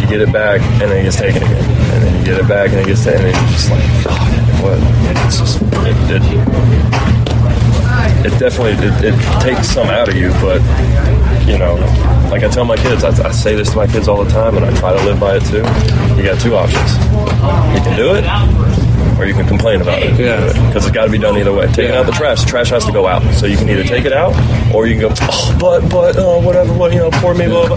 you 0.00 0.06
get 0.08 0.20
it 0.20 0.32
back, 0.32 0.60
and 0.82 0.90
then 0.90 0.98
it 0.98 1.04
gets 1.04 1.16
taken 1.16 1.42
again, 1.42 1.64
and 1.94 2.02
then 2.02 2.18
you 2.18 2.24
get 2.24 2.40
it 2.40 2.48
back, 2.48 2.70
and 2.70 2.80
it 2.80 2.86
gets 2.86 3.04
taken, 3.04 3.26
and 3.26 3.34
you're 3.34 3.52
just 3.54 3.70
like, 3.70 3.84
fuck, 4.02 4.20
what? 4.62 4.78
It's 5.26 5.38
just 5.38 5.62
it. 5.62 6.22
it 6.22 7.12
it 8.24 8.38
definitely 8.38 8.72
it, 8.86 9.14
it 9.14 9.40
takes 9.42 9.68
some 9.68 9.88
out 9.88 10.08
of 10.08 10.16
you, 10.16 10.30
but 10.40 10.60
you 11.46 11.58
know, 11.58 11.74
like 12.30 12.42
I 12.42 12.48
tell 12.48 12.64
my 12.64 12.76
kids, 12.76 13.04
I, 13.04 13.10
I 13.28 13.30
say 13.32 13.54
this 13.54 13.70
to 13.70 13.76
my 13.76 13.86
kids 13.86 14.08
all 14.08 14.22
the 14.24 14.30
time, 14.30 14.56
and 14.56 14.64
I 14.64 14.74
try 14.76 14.96
to 14.96 15.04
live 15.04 15.18
by 15.20 15.36
it 15.36 15.44
too. 15.44 15.64
You 16.16 16.22
got 16.22 16.40
two 16.40 16.54
options: 16.56 16.92
you 17.74 17.82
can 17.82 17.96
do 17.96 18.14
it, 18.14 18.24
or 19.18 19.26
you 19.26 19.34
can 19.34 19.46
complain 19.46 19.80
about 19.80 20.02
it. 20.02 20.18
Yeah. 20.18 20.46
Because 20.66 20.86
it's 20.86 20.94
got 20.94 21.06
to 21.06 21.10
be 21.10 21.18
done 21.18 21.36
either 21.36 21.52
way. 21.52 21.66
Taking 21.72 21.94
out 21.94 22.06
the 22.06 22.12
trash, 22.12 22.42
the 22.42 22.50
trash 22.50 22.70
has 22.70 22.84
to 22.86 22.92
go 22.92 23.06
out. 23.06 23.22
So 23.34 23.46
you 23.46 23.56
can 23.56 23.68
either 23.68 23.84
take 23.84 24.04
it 24.04 24.12
out, 24.12 24.34
or 24.74 24.86
you 24.86 24.98
can 24.98 25.08
go, 25.08 25.14
oh, 25.22 25.56
but, 25.60 25.88
but, 25.88 26.16
uh, 26.16 26.40
whatever, 26.40 26.72
what, 26.74 26.92
you 26.92 26.98
know, 26.98 27.10
poor 27.12 27.34
me, 27.34 27.46
blah, 27.46 27.66
blah. 27.68 27.76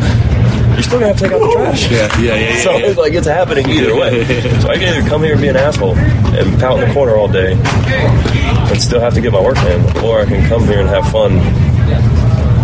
You're 0.76 0.84
still 0.84 1.00
gonna 1.00 1.08
have 1.08 1.18
to 1.18 1.24
take 1.24 1.32
out 1.32 1.40
the 1.40 1.52
trash. 1.54 1.90
Yeah, 1.90 2.20
yeah, 2.20 2.36
yeah, 2.36 2.50
yeah, 2.50 2.64
So 2.64 2.72
yeah. 2.72 2.86
it's 2.88 2.98
like 2.98 3.14
it's 3.14 3.28
happening 3.28 3.70
either 3.70 3.96
way. 3.96 4.26
So 4.62 4.70
I 4.70 4.78
can 4.78 4.94
either 4.94 5.08
come 5.08 5.24
here 5.24 5.34
and 5.34 5.42
be 5.42 5.48
an 5.48 5.56
asshole 5.56 5.96
and 5.96 6.60
pout 6.60 6.80
in 6.82 6.88
the 6.88 6.94
corner 6.94 7.16
all 7.16 7.28
day 7.30 7.54
and 7.54 8.82
still 8.82 9.00
have 9.00 9.14
to 9.14 9.22
get 9.22 9.32
my 9.32 9.40
work 9.42 9.58
in, 9.58 9.82
or 10.04 10.20
I 10.20 10.26
can 10.26 10.46
come 10.50 10.66
here 10.66 10.80
and 10.82 10.90
have 10.90 11.10
fun 11.12 11.38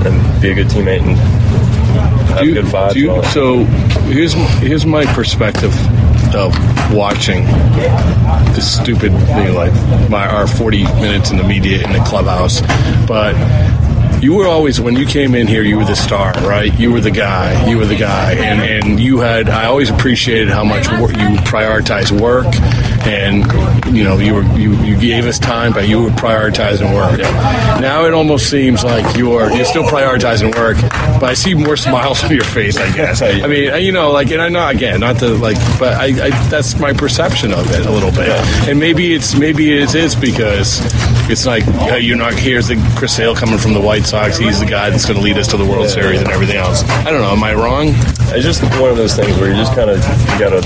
and 0.05 0.41
be 0.41 0.51
a 0.51 0.55
good 0.55 0.67
teammate 0.67 1.01
and 1.01 1.17
have 2.31 2.45
you- 2.45 2.53
good 2.53 2.65
vibes. 2.65 2.95
you- 2.95 3.23
so 3.31 3.63
here's 4.11 4.33
here's 4.59 4.85
my 4.85 5.05
perspective 5.13 5.73
of 6.35 6.55
watching 6.93 7.43
this 8.53 8.71
stupid 8.79 9.11
you 9.11 9.19
know, 9.19 9.53
like 9.53 9.73
my 10.09 10.25
our 10.27 10.47
40 10.47 10.83
minutes 10.83 11.29
in 11.31 11.37
the 11.37 11.43
media 11.43 11.83
in 11.83 11.91
the 11.91 11.99
clubhouse 11.99 12.61
but 13.05 13.33
you 14.21 14.33
were 14.35 14.47
always 14.47 14.79
when 14.79 14.95
you 14.95 15.05
came 15.05 15.33
in 15.35 15.47
here 15.47 15.63
you 15.63 15.77
were 15.77 15.85
the 15.85 15.95
star 15.95 16.31
right? 16.41 16.77
You 16.79 16.91
were 16.91 17.01
the 17.01 17.11
guy 17.11 17.67
you 17.69 17.77
were 17.77 17.85
the 17.85 17.97
guy. 17.97 18.33
And 18.33 18.61
and 18.61 18.99
you 18.99 19.19
had 19.19 19.49
i 19.49 19.65
always 19.65 19.89
appreciated 19.89 20.49
how 20.49 20.63
much 20.63 20.87
work 20.99 21.11
you 21.11 21.27
prioritize 21.51 22.11
work 22.11 22.47
and 23.07 23.45
you 23.95 24.03
know 24.03 24.17
you 24.19 24.33
were 24.35 24.43
you, 24.57 24.73
you 24.83 24.97
gave 24.99 25.25
us 25.25 25.39
time 25.39 25.73
but 25.73 25.87
you 25.89 26.03
were 26.03 26.09
prioritizing 26.11 26.93
work. 26.95 27.19
Now 27.81 28.05
it 28.05 28.13
almost 28.13 28.49
seems 28.49 28.83
like 28.83 29.17
you're 29.17 29.51
you're 29.51 29.65
still 29.65 29.83
prioritizing 29.83 30.55
work 30.55 30.77
but 31.19 31.23
i 31.23 31.33
see 31.33 31.53
more 31.53 31.75
smiles 31.77 32.23
on 32.23 32.31
your 32.31 32.43
face 32.43 32.77
i 32.77 32.95
guess. 32.95 33.21
I 33.21 33.47
mean 33.47 33.81
you 33.83 33.91
know 33.91 34.11
like 34.11 34.29
and 34.31 34.41
i 34.41 34.49
know 34.49 34.67
again 34.67 34.99
not 34.99 35.17
to 35.19 35.29
like 35.35 35.57
but 35.79 35.93
I, 35.95 36.27
I 36.27 36.29
that's 36.49 36.79
my 36.79 36.93
perception 36.93 37.51
of 37.53 37.69
it 37.71 37.85
a 37.85 37.91
little 37.91 38.11
bit. 38.11 38.29
And 38.69 38.79
maybe 38.79 39.13
it's 39.13 39.35
maybe 39.37 39.77
it 39.77 39.95
is 39.95 40.15
because 40.15 40.79
it's 41.31 41.45
like 41.45 41.65
yeah, 41.65 41.95
you're 41.95 42.17
not 42.17 42.33
here's 42.33 42.67
the 42.67 42.75
chris 42.97 43.15
sale 43.15 43.33
coming 43.33 43.57
from 43.57 43.73
the 43.73 43.79
white 43.79 44.03
sox 44.05 44.37
he's 44.37 44.59
the 44.59 44.65
guy 44.65 44.89
that's 44.89 45.05
going 45.05 45.17
to 45.17 45.23
lead 45.23 45.37
us 45.37 45.47
to 45.47 45.55
the 45.57 45.65
world 45.65 45.89
series 45.89 46.21
and 46.21 46.29
everything 46.29 46.57
else 46.57 46.83
i 46.89 47.05
don't 47.05 47.21
know 47.21 47.31
am 47.31 47.43
i 47.43 47.53
wrong 47.53 47.87
It's 48.33 48.43
just 48.43 48.61
one 48.79 48.89
of 48.91 48.97
those 48.97 49.15
things 49.15 49.37
where 49.39 49.49
you 49.49 49.55
just 49.55 49.73
kind 49.75 49.89
of 49.89 49.99
gotta. 50.39 50.61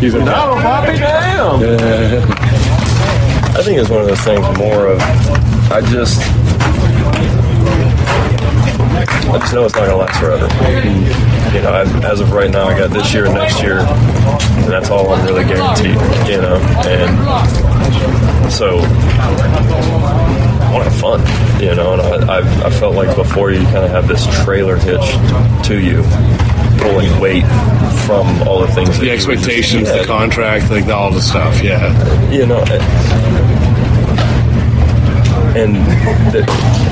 He's 0.00 0.14
a 0.14 0.18
no, 0.18 0.58
Poppy, 0.60 0.98
damn. 0.98 1.60
I 3.54 3.62
think 3.62 3.78
it's 3.78 3.88
one 3.88 4.00
of 4.00 4.08
those 4.08 4.20
things 4.20 4.58
more 4.58 4.86
of 4.88 5.00
I 5.70 5.80
just 5.82 6.20
I 9.08 9.38
just 9.38 9.52
know 9.54 9.64
it's 9.64 9.74
not 9.74 9.86
gonna 9.86 9.96
last 9.96 10.18
forever. 10.20 10.46
You 11.54 11.62
know, 11.62 11.74
as, 11.74 12.04
as 12.04 12.20
of 12.20 12.32
right 12.32 12.50
now, 12.50 12.68
I 12.68 12.78
got 12.78 12.90
this 12.90 13.12
year 13.12 13.26
and 13.26 13.34
next 13.34 13.62
year, 13.62 13.78
and 13.80 14.70
that's 14.72 14.90
all 14.90 15.12
I'm 15.12 15.24
really 15.26 15.44
guaranteed. 15.44 15.96
You 16.28 16.40
know, 16.40 16.56
and 16.86 18.52
so 18.52 18.78
I 18.78 20.70
want 20.72 20.84
to 20.84 20.90
have 20.90 21.00
fun. 21.00 21.20
You 21.62 21.74
know, 21.74 21.92
and 21.94 22.02
I, 22.30 22.38
I, 22.38 22.66
I 22.66 22.70
felt 22.70 22.94
like 22.94 23.14
before 23.16 23.50
you 23.50 23.62
kind 23.64 23.84
of 23.84 23.90
have 23.90 24.08
this 24.08 24.26
trailer 24.44 24.76
hitch 24.76 25.12
to 25.68 25.78
you, 25.78 26.02
pulling 26.80 27.18
weight 27.20 27.44
from 28.06 28.26
all 28.48 28.60
the 28.60 28.68
things. 28.68 28.88
that 28.90 29.00
the 29.00 29.06
you 29.06 29.10
were 29.12 29.16
just- 29.16 29.28
expectations 29.28 29.88
the 29.92 30.04
contract 30.06 30.70
like 30.70 30.86
all 30.86 31.10
the 31.12 31.20
stuff 31.20 31.62
yeah 31.62 31.92
you 32.32 32.44
know, 32.46 32.64
and 35.56 35.76
the, 36.32 36.40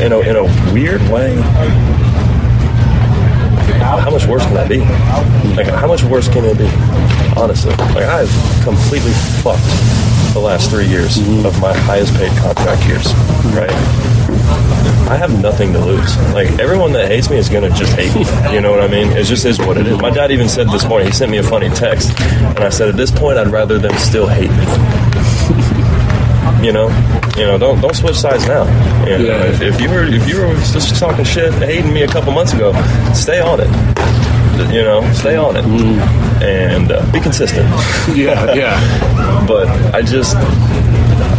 in 0.04 0.12
a 0.12 0.18
in 0.20 0.36
a 0.36 0.72
weird 0.72 1.00
way, 1.08 1.34
how 3.80 4.10
much 4.10 4.26
worse 4.26 4.44
can 4.44 4.54
that 4.54 4.68
be? 4.68 4.80
Like, 5.56 5.66
how 5.66 5.86
much 5.86 6.02
worse 6.04 6.28
can 6.28 6.44
it 6.44 6.58
be? 6.58 6.68
Honestly, 7.40 7.70
like 7.94 8.04
I've 8.04 8.30
completely 8.62 9.12
fucked 9.42 9.64
the 10.34 10.40
last 10.40 10.70
three 10.70 10.86
years 10.86 11.18
of 11.44 11.60
my 11.60 11.72
highest 11.72 12.14
paid 12.14 12.30
contract 12.38 12.86
years, 12.86 13.12
right? 13.54 13.70
I 15.10 15.16
have 15.16 15.42
nothing 15.42 15.72
to 15.72 15.80
lose. 15.84 16.16
Like 16.32 16.50
everyone 16.60 16.92
that 16.92 17.08
hates 17.10 17.28
me 17.30 17.36
is 17.36 17.48
gonna 17.48 17.70
just 17.70 17.94
hate 17.94 18.14
me. 18.14 18.24
You 18.54 18.60
know 18.60 18.70
what 18.70 18.80
I 18.80 18.86
mean? 18.88 19.10
It 19.10 19.24
just 19.24 19.44
is 19.44 19.58
what 19.58 19.76
it 19.76 19.86
is. 19.86 19.98
My 20.00 20.10
dad 20.10 20.30
even 20.30 20.48
said 20.48 20.68
this 20.68 20.84
morning. 20.86 21.08
He 21.08 21.12
sent 21.12 21.30
me 21.30 21.38
a 21.38 21.42
funny 21.42 21.68
text, 21.70 22.18
and 22.20 22.60
I 22.60 22.68
said, 22.68 22.88
at 22.88 22.96
this 22.96 23.10
point, 23.10 23.38
I'd 23.38 23.48
rather 23.48 23.78
them 23.78 23.96
still 23.98 24.28
hate 24.28 24.50
me. 24.50 24.99
You 26.62 26.72
know, 26.72 26.88
you 27.36 27.46
know, 27.46 27.56
don't 27.58 27.80
don't 27.80 27.94
switch 27.96 28.16
sides 28.16 28.46
now. 28.46 28.64
You 29.06 29.18
know, 29.18 29.24
Yeah. 29.24 29.44
if, 29.46 29.62
if 29.62 29.80
you 29.80 29.88
were 29.88 30.04
if 30.04 30.28
you 30.28 30.40
were 30.40 30.54
just 30.56 30.96
talking 31.00 31.24
shit, 31.24 31.52
hating 31.54 31.92
me 31.92 32.02
a 32.02 32.08
couple 32.08 32.32
months 32.32 32.52
ago, 32.52 32.72
stay 33.14 33.40
on 33.40 33.60
it. 33.60 33.70
You 34.70 34.82
know, 34.82 35.00
stay 35.14 35.36
on 35.36 35.56
it 35.56 35.64
and 36.44 36.92
uh, 36.92 37.00
be 37.12 37.18
consistent. 37.20 37.66
yeah 38.14 38.52
yeah 38.54 39.44
but 39.48 39.68
I 39.94 40.02
just, 40.02 40.36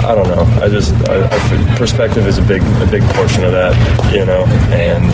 I 0.03 0.15
don't 0.15 0.27
know. 0.27 0.43
I 0.61 0.67
just, 0.67 0.93
I, 1.07 1.25
I, 1.25 1.75
perspective 1.77 2.27
is 2.27 2.37
a 2.37 2.41
big, 2.41 2.61
a 2.81 2.87
big 2.89 3.03
portion 3.13 3.43
of 3.43 3.51
that, 3.51 3.73
you 4.13 4.25
know. 4.25 4.45
And 4.73 5.05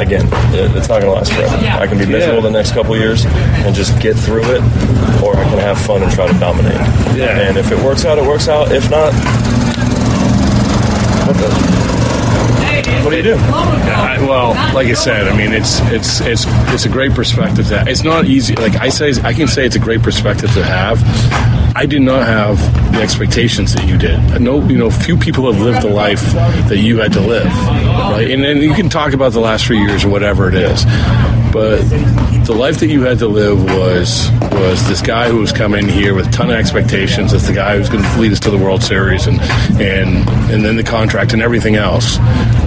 again, 0.00 0.26
it, 0.54 0.76
it's 0.76 0.88
not 0.88 1.02
going 1.02 1.12
to 1.12 1.18
last 1.18 1.32
forever. 1.32 1.56
I 1.56 1.86
can 1.86 1.98
be 1.98 2.06
miserable 2.06 2.42
the 2.42 2.50
next 2.50 2.72
couple 2.72 2.96
years 2.96 3.24
and 3.26 3.74
just 3.74 4.00
get 4.00 4.16
through 4.16 4.44
it, 4.44 4.62
or 5.22 5.36
I 5.36 5.44
can 5.44 5.58
have 5.58 5.78
fun 5.80 6.02
and 6.02 6.12
try 6.12 6.26
to 6.30 6.38
dominate. 6.38 6.74
Yeah. 7.16 7.40
And 7.40 7.56
if 7.56 7.72
it 7.72 7.78
works 7.84 8.04
out, 8.04 8.18
it 8.18 8.26
works 8.26 8.48
out. 8.48 8.72
If 8.72 8.88
not, 8.90 9.12
what 11.26 11.36
the? 11.36 12.11
What 13.04 13.10
do 13.10 13.16
you 13.16 13.22
do? 13.22 13.34
I, 13.36 14.18
well, 14.20 14.50
like 14.74 14.86
I 14.86 14.94
said, 14.94 15.28
I 15.28 15.36
mean, 15.36 15.52
it's 15.52 15.80
it's 15.90 16.20
it's 16.20 16.44
it's 16.72 16.84
a 16.84 16.88
great 16.88 17.12
perspective 17.12 17.66
to. 17.68 17.84
It's 17.86 18.04
not 18.04 18.26
easy. 18.26 18.54
Like 18.54 18.76
I 18.76 18.88
say, 18.88 19.12
I 19.22 19.32
can 19.32 19.48
say 19.48 19.66
it's 19.66 19.76
a 19.76 19.80
great 19.80 20.02
perspective 20.02 20.52
to 20.54 20.64
have. 20.64 21.02
I 21.74 21.86
did 21.86 22.02
not 22.02 22.26
have 22.26 22.58
the 22.92 23.00
expectations 23.00 23.74
that 23.74 23.88
you 23.88 23.96
did. 23.96 24.40
No, 24.40 24.62
you 24.68 24.76
know, 24.76 24.90
few 24.90 25.16
people 25.16 25.50
have 25.50 25.60
lived 25.60 25.82
the 25.82 25.90
life 25.90 26.22
that 26.68 26.78
you 26.78 26.98
had 26.98 27.12
to 27.14 27.20
live, 27.20 27.46
right? 27.66 28.30
And 28.30 28.44
then 28.44 28.58
you 28.58 28.74
can 28.74 28.88
talk 28.88 29.14
about 29.14 29.32
the 29.32 29.40
last 29.40 29.66
three 29.66 29.78
years 29.80 30.04
or 30.04 30.10
whatever 30.10 30.48
it 30.48 30.54
is, 30.54 30.84
but 31.50 31.80
the 32.44 32.54
life 32.54 32.78
that 32.80 32.88
you 32.88 33.02
had 33.02 33.18
to 33.20 33.28
live 33.28 33.62
was 33.64 34.30
was 34.52 34.86
this 34.86 35.00
guy 35.00 35.30
who 35.30 35.38
was 35.38 35.50
coming 35.52 35.88
here 35.88 36.14
with 36.14 36.26
a 36.28 36.30
ton 36.30 36.50
of 36.50 36.56
expectations 36.56 37.32
as 37.32 37.46
the 37.46 37.54
guy 37.54 37.76
who's 37.76 37.88
going 37.88 38.04
to 38.04 38.18
lead 38.18 38.32
us 38.32 38.40
to 38.40 38.50
the 38.50 38.58
World 38.58 38.82
Series 38.82 39.26
and 39.26 39.40
and 39.80 40.28
and 40.50 40.64
then 40.64 40.76
the 40.76 40.82
contract 40.82 41.32
and 41.32 41.40
everything 41.40 41.76
else. 41.76 42.18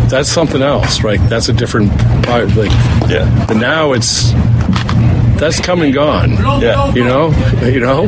That's 0.09 0.29
something 0.29 0.61
else, 0.61 1.03
right? 1.03 1.19
That's 1.29 1.49
a 1.49 1.53
different 1.53 1.91
part. 2.23 2.55
Like, 2.55 2.71
yeah. 3.09 3.45
But 3.47 3.57
now 3.57 3.93
it's 3.93 4.31
that's 5.39 5.59
come 5.59 5.81
and 5.81 5.93
gone. 5.93 6.31
Yeah. 6.61 6.93
You 6.93 7.03
know, 7.03 7.31
you 7.63 7.79
know, 7.79 8.07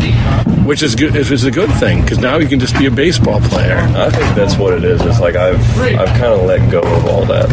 which 0.66 0.84
is 0.84 0.96
good. 0.96 1.16
Is 1.16 1.44
a 1.44 1.52
good 1.52 1.72
thing 1.74 2.02
because 2.02 2.20
now 2.20 2.38
you 2.38 2.48
can 2.48 2.60
just 2.60 2.78
be 2.78 2.86
a 2.86 2.92
baseball 2.92 3.40
player. 3.42 3.78
I 3.78 4.10
think 4.10 4.36
that's 4.36 4.58
what 4.58 4.74
it 4.74 4.84
is. 4.84 5.02
It's 5.02 5.20
like 5.20 5.36
I've 5.36 5.60
I've 5.80 6.10
kind 6.10 6.34
of 6.34 6.46
let 6.46 6.72
go 6.72 6.82
of 6.82 7.06
all 7.06 7.26
that 7.26 7.50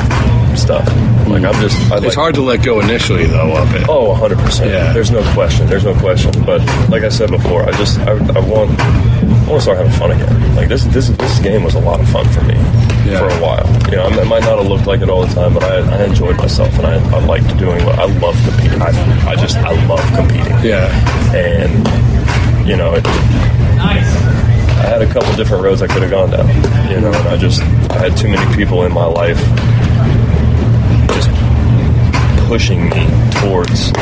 stuff. 0.57 0.87
Like 1.28 1.42
I'm 1.42 1.54
just. 1.61 1.76
I 1.90 1.96
It's 1.96 2.07
like, 2.07 2.14
hard 2.14 2.35
to 2.37 2.42
let 2.42 2.62
go 2.62 2.80
initially, 2.80 3.26
though, 3.26 3.57
of 3.57 3.74
it. 3.74 3.87
Oh, 3.88 4.11
100 4.11 4.38
percent. 4.38 4.70
Yeah. 4.70 4.92
There's 4.92 5.11
no 5.11 5.22
question. 5.33 5.66
There's 5.66 5.85
no 5.85 5.94
question. 5.94 6.33
But 6.44 6.61
like 6.90 7.02
I 7.02 7.09
said 7.09 7.30
before, 7.30 7.64
I 7.64 7.72
just 7.72 7.98
I, 8.00 8.12
I 8.12 8.40
want 8.40 8.78
I 8.78 9.48
want 9.48 9.57
to 9.57 9.61
start 9.61 9.78
having 9.78 9.92
fun 9.92 10.12
again. 10.12 10.57
Like 10.57 10.68
this 10.68 10.85
this 10.85 11.09
this 11.09 11.38
game 11.40 11.64
was 11.64 11.74
a 11.74 11.80
lot 11.80 12.00
of 12.00 12.09
fun 12.11 12.28
for 12.28 12.42
me 12.42 12.54
Yeah. 13.05 13.19
for 13.19 13.29
a 13.29 13.40
while. 13.40 13.67
You 13.90 13.97
know, 13.97 14.09
it 14.09 14.27
might 14.27 14.40
not 14.43 14.59
have 14.59 14.67
looked 14.67 14.87
like 14.87 15.01
it 15.03 15.09
all 15.11 15.27
the 15.27 15.35
time, 15.35 15.53
but 15.55 15.62
I, 15.62 15.79
I 15.99 16.05
enjoyed 16.05 16.37
myself 16.38 16.73
and 16.79 16.87
I, 16.87 16.95
I 17.14 17.25
liked 17.25 17.57
doing 17.59 17.85
what 17.85 17.99
I 17.99 18.05
love 18.07 18.37
competing. 18.49 18.81
I, 18.81 18.88
I 19.29 19.37
just 19.37 19.57
I 19.59 19.73
love 19.87 20.01
competing. 20.17 20.53
Yeah. 20.64 20.88
And 21.35 22.67
you 22.67 22.77
know, 22.77 22.95
it, 22.95 23.07
I 23.07 23.99
had 24.88 25.03
a 25.03 25.07
couple 25.12 25.33
different 25.35 25.62
roads 25.62 25.83
I 25.83 25.87
could 25.87 26.03
have 26.03 26.11
gone 26.11 26.31
down. 26.31 26.49
You 26.90 27.01
know, 27.01 27.12
and 27.12 27.29
I 27.29 27.37
just 27.37 27.61
I 27.90 27.99
had 27.99 28.17
too 28.17 28.29
many 28.29 28.55
people 28.57 28.85
in 28.85 28.93
my 28.93 29.05
life 29.05 29.38
just 31.14 31.31
pushing 32.49 32.88
me 32.88 33.07
towards 33.40 33.93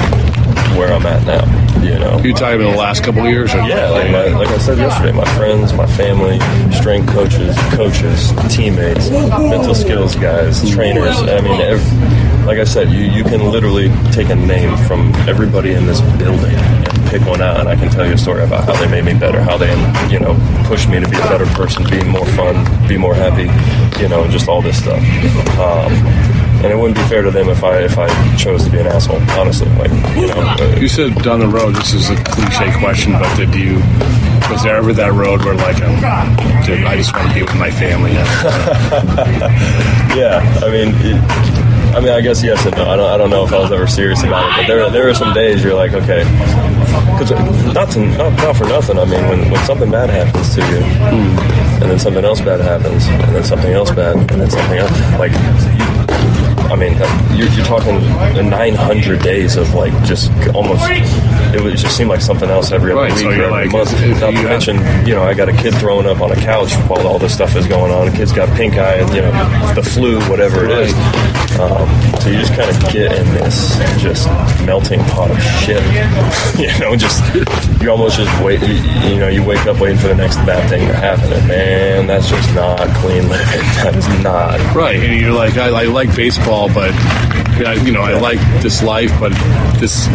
where 0.77 0.93
I'm 0.93 1.07
at 1.07 1.27
now. 1.27 1.45
You 1.83 1.99
know, 1.99 2.19
You 2.21 2.33
talking 2.33 2.61
about 2.61 2.73
the 2.73 2.79
last 2.79 3.03
couple 3.03 3.23
of 3.23 3.29
years? 3.29 3.53
Or 3.55 3.59
yeah, 3.63 3.89
like 3.91 4.11
my, 4.11 4.27
like 4.39 4.49
I 4.49 4.59
said 4.59 4.79
yesterday, 4.79 5.13
my 5.13 5.25
friends, 5.37 5.73
my 5.73 5.87
family, 5.87 6.39
strength 6.73 7.09
coaches, 7.13 7.57
coaches, 7.75 8.33
teammates, 8.55 9.11
mental 9.11 9.75
skills 9.75 10.15
guys, 10.15 10.69
trainers. 10.71 11.17
I 11.23 11.41
mean, 11.41 11.61
ev 11.61 11.83
like 12.47 12.59
I 12.59 12.65
said, 12.65 12.91
you 12.91 13.01
you 13.05 13.25
can 13.25 13.51
literally 13.51 13.89
take 14.13 14.29
a 14.31 14.35
name 14.37 14.77
from 14.87 15.13
everybody 15.29 15.73
in 15.73 15.87
this 15.87 16.01
building 16.19 16.55
and 16.55 17.11
pick 17.11 17.23
one 17.27 17.41
out, 17.43 17.61
and 17.61 17.69
I 17.69 17.77
can 17.77 17.91
tell 17.91 18.07
you 18.07 18.15
a 18.15 18.19
story 18.19 18.43
about 18.45 18.65
how 18.65 18.75
they 18.75 18.89
made 18.89 19.05
me 19.05 19.19
better, 19.19 19.41
how 19.41 19.57
they 19.57 19.71
you 20.11 20.19
know 20.21 20.35
pushed 20.67 20.89
me 20.89 21.01
to 21.01 21.09
be 21.09 21.17
a 21.17 21.29
better 21.31 21.47
person, 21.47 21.85
be 21.89 22.03
more 22.05 22.27
fun, 22.27 22.57
be 22.89 22.97
more 22.97 23.15
happy, 23.15 23.51
you 24.03 24.09
know, 24.09 24.27
just 24.29 24.49
all 24.49 24.63
this 24.63 24.79
stuff. 24.79 25.03
Um, 25.59 25.93
and 26.63 26.67
it 26.73 26.77
wouldn't 26.79 26.97
be 26.97 27.03
fair 27.05 27.23
to 27.23 27.31
them 27.31 27.49
if 27.49 27.63
I 27.65 27.79
if 27.79 27.99
I 27.99 28.09
chose 28.37 28.65
to 28.65 28.71
be 28.71 28.79
an 28.79 28.87
asshole. 28.87 29.21
Honestly, 29.39 29.69
like 29.77 29.91
you 30.17 30.27
know. 30.29 30.41
uh, 30.41 30.77
You 30.81 30.89
said 30.89 31.15
down 31.23 31.41
the 31.41 31.49
road. 31.49 31.75
This 31.75 31.93
is 31.95 32.11
a 32.11 32.17
cliche 32.25 32.73
question, 32.79 33.13
but 33.13 33.35
did 33.37 33.55
you? 33.55 33.81
Was 34.51 34.63
there 34.65 34.77
ever 34.77 34.93
that 34.93 35.13
road 35.15 35.43
where 35.45 35.55
like, 35.55 35.81
um, 35.81 35.97
dude, 36.67 36.85
I 36.85 36.97
just 36.97 37.15
want 37.15 37.29
to 37.29 37.35
be 37.35 37.43
with 37.43 37.55
my 37.57 37.71
family? 37.71 38.13
yeah, 40.19 40.43
I 40.63 40.69
mean, 40.71 40.93
it, 41.01 41.17
I 41.97 42.01
mean, 42.01 42.11
I 42.11 42.21
guess 42.21 42.43
yes 42.43 42.65
and 42.67 42.77
no. 42.77 42.85
I 42.89 42.97
don't, 42.97 43.11
I 43.11 43.17
don't 43.17 43.31
know 43.31 43.45
if 43.47 43.53
I 43.53 43.59
was 43.61 43.73
ever 43.73 43.87
serious 43.87 44.23
about 44.23 44.45
it, 44.51 44.57
but 44.63 44.67
there, 44.67 44.91
there 44.91 45.09
are 45.09 45.15
some 45.15 45.33
days 45.33 45.63
you're 45.65 45.75
like, 45.75 45.93
okay, 45.93 46.25
because 47.13 47.31
not 47.73 47.91
to, 47.93 48.01
not, 48.19 48.33
not 48.39 48.57
for 48.57 48.65
nothing. 48.65 48.99
I 48.99 49.05
mean, 49.07 49.27
when, 49.29 49.51
when 49.51 49.65
something 49.65 49.91
bad 49.91 50.11
happens 50.11 50.55
to 50.57 50.61
you, 50.61 50.77
and 51.81 51.91
then 51.91 51.99
something 51.99 52.25
else 52.25 52.41
bad 52.41 52.61
happens, 52.61 53.07
and 53.07 53.35
then 53.35 53.45
something 53.45 53.73
else 53.73 53.91
bad, 53.93 54.17
and 54.17 54.29
then 54.41 54.51
something 54.51 54.79
else, 54.79 55.01
like. 55.19 55.33
I 56.71 56.77
mean, 56.77 56.95
you're, 57.37 57.49
you're 57.49 57.65
talking 57.67 58.01
900 58.49 59.21
days 59.23 59.57
of 59.57 59.75
like 59.75 59.93
just 60.05 60.31
almost. 60.55 60.83
It 61.55 61.63
would 61.63 61.77
just 61.77 61.97
seem 61.97 62.09
like 62.09 62.21
something 62.23 62.49
else 62.49 62.73
every 62.73 62.93
other 62.93 63.03
Right, 63.03 63.13
week 63.13 63.23
so 63.23 63.31
every 63.31 63.47
like, 63.51 63.73
month. 63.73 63.93
if 63.93 64.21
Not 64.21 64.33
you 64.33 64.43
to 64.43 64.49
have- 64.49 64.51
mention, 64.51 65.07
you 65.07 65.15
know, 65.15 65.23
I 65.23 65.35
got 65.35 65.49
a 65.49 65.53
kid 65.53 65.75
throwing 65.75 66.07
up 66.07 66.21
on 66.21 66.33
a 66.33 66.37
couch 66.37 66.73
while 66.89 67.07
all 67.07 67.19
this 67.19 67.35
stuff 67.35 67.57
is 67.57 67.67
going 67.67 67.93
on. 67.93 68.11
The 68.11 68.17
kid's 68.17 68.33
got 68.33 68.49
pink 68.57 68.77
eye, 68.77 68.97
and 68.97 69.09
you 69.15 69.21
know, 69.23 69.33
the 69.75 69.83
flu, 69.83 70.19
whatever 70.31 70.65
it 70.65 70.71
is. 70.71 70.93
Um, 71.61 71.89
so 72.21 72.29
you 72.31 72.39
just 72.39 72.55
kind 72.55 72.71
of 72.71 72.93
get 72.93 73.13
in 73.13 73.27
this 73.35 73.77
just 74.01 74.27
melting 74.65 75.01
pot 75.11 75.31
of 75.31 75.41
shit. 75.43 75.83
you 76.59 76.77
know, 76.81 76.97
just 76.97 77.23
you 77.83 77.91
almost 77.91 78.17
just 78.19 78.43
wait. 78.45 78.61
You, 78.63 78.75
you 79.11 79.19
know, 79.19 79.29
you 79.29 79.45
wake 79.45 79.65
up 79.67 79.79
waiting 79.81 79.99
for 79.99 80.09
the 80.09 80.15
next 80.15 80.37
bad 80.39 80.69
thing 80.69 80.87
to 80.89 80.95
happen, 80.95 81.33
and 81.33 81.49
man, 81.49 82.07
that's 82.07 82.29
just 82.29 82.55
not 82.55 82.79
clean 82.97 83.29
living. 83.29 83.43
That 83.83 83.97
is 83.97 84.09
not. 84.23 84.75
Right, 84.77 84.97
and 84.97 85.21
you're 85.21 85.33
like, 85.33 85.57
I, 85.57 85.69
I 85.69 85.85
like 85.87 86.15
baseball, 86.15 86.69
but 86.73 86.91
yeah, 87.59 87.73
you 87.85 87.91
know, 87.93 88.03
I 88.03 88.13
like 88.19 88.39
this 88.63 88.83
life, 88.83 89.11
but 89.19 89.33
this 89.81 90.07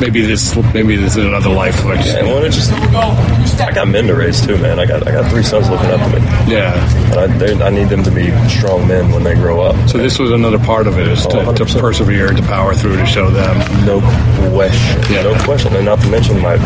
maybe 0.00 0.22
this 0.22 0.56
maybe 0.72 0.96
this 0.96 1.16
is 1.16 1.24
another 1.24 1.50
life. 1.50 1.84
Which, 1.84 2.00
And 2.06 2.26
when 2.28 2.44
it 2.44 2.50
just, 2.52 2.72
I 2.72 3.70
got 3.74 3.88
men 3.88 4.06
to 4.06 4.14
raise 4.14 4.44
too, 4.44 4.56
man. 4.58 4.78
I 4.80 4.86
got 4.86 5.06
I 5.06 5.12
got 5.12 5.30
three 5.30 5.42
sons 5.42 5.68
looking 5.68 5.90
up 5.90 6.00
to 6.00 6.18
me. 6.20 6.26
Yeah, 6.52 6.72
I, 7.16 7.26
they- 7.26 7.60
I 7.62 7.68
need 7.70 7.88
them 7.90 8.02
to 8.04 8.10
be 8.10 8.30
strong 8.48 8.88
men 8.88 9.10
when 9.12 9.22
they 9.22 9.34
grow 9.34 9.60
up. 9.60 9.88
So 9.88 9.98
this 9.98 10.18
was 10.18 10.30
another 10.30 10.58
part 10.58 10.79
of 10.86 10.98
it, 10.98 11.08
is 11.08 11.26
to, 11.26 11.52
to 11.54 11.64
persevere, 11.78 12.28
to 12.28 12.42
power 12.42 12.74
through, 12.74 12.96
to 12.96 13.06
show 13.06 13.30
them. 13.30 13.56
No 13.84 14.00
question. 14.50 15.02
Yeah. 15.12 15.22
No 15.22 15.34
question. 15.44 15.74
And 15.74 15.84
not 15.84 16.00
to 16.00 16.08
mention 16.10 16.40
my 16.40 16.56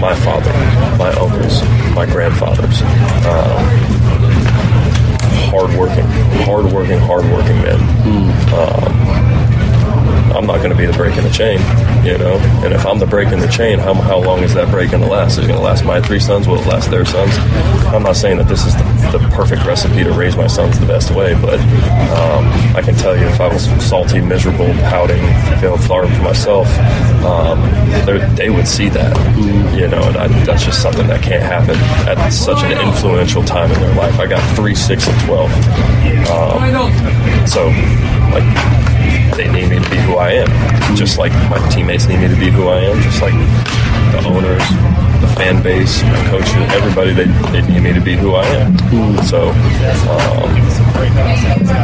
my 0.00 0.14
father, 0.14 0.52
my 0.96 1.10
uncles, 1.14 1.62
my 1.94 2.06
grandfathers. 2.06 2.82
Um, 3.26 3.64
hardworking, 5.50 6.04
hardworking, 6.44 6.98
hardworking 6.98 7.62
men. 7.62 7.80
Um, 8.54 9.37
I'm 10.32 10.46
not 10.46 10.58
going 10.58 10.70
to 10.70 10.76
be 10.76 10.86
the 10.86 10.92
break 10.92 11.16
in 11.16 11.24
the 11.24 11.30
chain, 11.30 11.58
you 12.04 12.16
know. 12.18 12.36
And 12.64 12.72
if 12.72 12.86
I'm 12.86 12.98
the 12.98 13.06
break 13.06 13.28
in 13.32 13.40
the 13.40 13.48
chain, 13.48 13.78
how, 13.78 13.94
how 13.94 14.18
long 14.18 14.40
is 14.40 14.54
that 14.54 14.70
break 14.70 14.90
going 14.90 15.02
to 15.02 15.08
last? 15.08 15.32
Is 15.38 15.44
it 15.44 15.48
going 15.48 15.58
to 15.58 15.64
last 15.64 15.84
my 15.84 16.00
three 16.00 16.20
sons? 16.20 16.46
Will 16.46 16.60
it 16.60 16.66
last 16.66 16.90
their 16.90 17.04
sons? 17.04 17.32
I'm 17.94 18.02
not 18.02 18.16
saying 18.16 18.36
that 18.38 18.48
this 18.48 18.64
is 18.66 18.74
the, 18.76 19.18
the 19.18 19.28
perfect 19.34 19.64
recipe 19.64 20.04
to 20.04 20.12
raise 20.12 20.36
my 20.36 20.46
sons 20.46 20.78
the 20.78 20.86
best 20.86 21.10
way, 21.12 21.34
but 21.40 21.58
um, 21.60 22.46
I 22.76 22.82
can 22.84 22.94
tell 22.96 23.16
you 23.16 23.26
if 23.26 23.40
I 23.40 23.48
was 23.52 23.64
salty, 23.84 24.20
miserable, 24.20 24.72
pouting, 24.90 25.22
feeling 25.60 25.80
sorry 25.82 26.08
for 26.14 26.22
myself, 26.22 26.68
um, 27.24 27.60
they- 28.04 28.48
would 28.48 28.66
see 28.66 28.88
that, 28.88 29.14
you 29.78 29.86
know. 29.88 30.02
And 30.02 30.16
I, 30.16 30.28
that's 30.44 30.64
just 30.64 30.80
something 30.82 31.06
that 31.08 31.22
can't 31.22 31.42
happen 31.42 31.76
at 32.08 32.30
such 32.30 32.62
an 32.64 32.72
influential 32.88 33.44
time 33.44 33.70
in 33.70 33.78
their 33.80 33.94
life. 33.94 34.18
I 34.18 34.26
got 34.26 34.40
three, 34.56 34.74
six, 34.74 35.06
and 35.06 35.20
twelve. 35.20 35.50
Um, 36.32 37.46
so, 37.46 37.68
like 38.30 39.36
they 39.36 39.50
need 39.50 39.68
me 39.70 39.78
to 39.78 39.90
be 39.90 39.96
who 39.98 40.16
I 40.16 40.30
am. 40.32 40.96
Just 40.96 41.18
like 41.18 41.32
my 41.50 41.58
teammates 41.70 42.06
need 42.06 42.20
me 42.20 42.28
to 42.28 42.36
be 42.36 42.50
who 42.50 42.68
I 42.68 42.80
am. 42.80 43.00
Just 43.02 43.22
like 43.22 43.34
the 44.12 44.26
owners, 44.26 44.62
the 45.20 45.28
fan 45.36 45.62
base, 45.62 46.02
my 46.02 46.26
coaches, 46.30 46.54
everybody, 46.72 47.12
they, 47.12 47.24
they 47.52 47.62
need 47.62 47.82
me 47.82 47.92
to 47.92 48.00
be 48.00 48.16
who 48.16 48.34
I 48.34 48.46
am. 48.46 48.76
So, 49.24 49.50
um, 50.10 50.50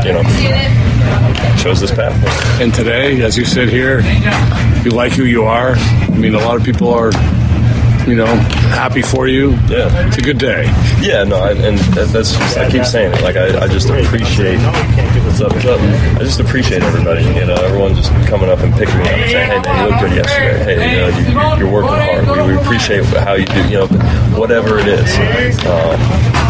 you 0.04 0.12
know, 0.12 0.22
chose 1.62 1.80
this 1.80 1.90
path. 1.90 2.14
And 2.60 2.72
today, 2.74 3.22
as 3.22 3.36
you 3.36 3.44
sit 3.44 3.68
here, 3.68 4.00
you 4.82 4.90
like 4.90 5.12
who 5.12 5.24
you 5.24 5.44
are. 5.44 5.74
I 5.76 6.16
mean, 6.16 6.34
a 6.34 6.38
lot 6.38 6.56
of 6.56 6.64
people 6.64 6.88
are, 6.92 7.10
you 8.06 8.14
know, 8.16 8.26
happy 8.76 9.02
for 9.02 9.26
you. 9.28 9.52
Yeah, 9.68 10.06
it's 10.06 10.18
a 10.18 10.20
good 10.20 10.38
day. 10.38 10.64
Yeah, 11.00 11.24
no, 11.24 11.36
I, 11.36 11.52
and 11.52 11.78
that- 11.96 12.08
that's 12.08 12.32
just, 12.36 12.58
I 12.58 12.70
keep 12.70 12.84
saying 12.84 13.12
it. 13.14 13.22
Like 13.22 13.36
I, 13.36 13.58
I 13.64 13.68
just 13.68 13.88
appreciate 13.88 14.58
what's 14.58 15.40
up, 15.40 15.52
what's 15.52 15.64
up. 15.66 15.80
I 15.80 16.18
just 16.20 16.40
appreciate 16.40 16.82
everybody. 16.82 17.22
You 17.24 17.46
know, 17.46 17.54
everyone 17.54 17.94
just 17.94 18.10
coming 18.28 18.48
up 18.50 18.60
and 18.60 18.72
picking 18.74 18.98
me 18.98 19.04
up 19.08 19.14
and 19.14 19.30
saying, 19.30 19.50
"Hey, 19.50 19.60
man, 19.60 19.84
you 19.84 19.90
look 19.90 20.00
good 20.00 20.12
yesterday. 20.16 20.64
Hey, 20.64 20.92
you 20.92 21.34
know, 21.34 21.54
you, 21.56 21.64
you're 21.64 21.72
working 21.72 21.90
hard. 22.26 22.46
We, 22.48 22.54
we 22.54 22.60
appreciate 22.60 23.04
how 23.04 23.34
you 23.34 23.46
do. 23.46 23.62
You 23.68 23.78
know, 23.78 23.86
whatever 24.38 24.78
it 24.78 24.86
is." 24.86 25.58
Um, 25.66 26.43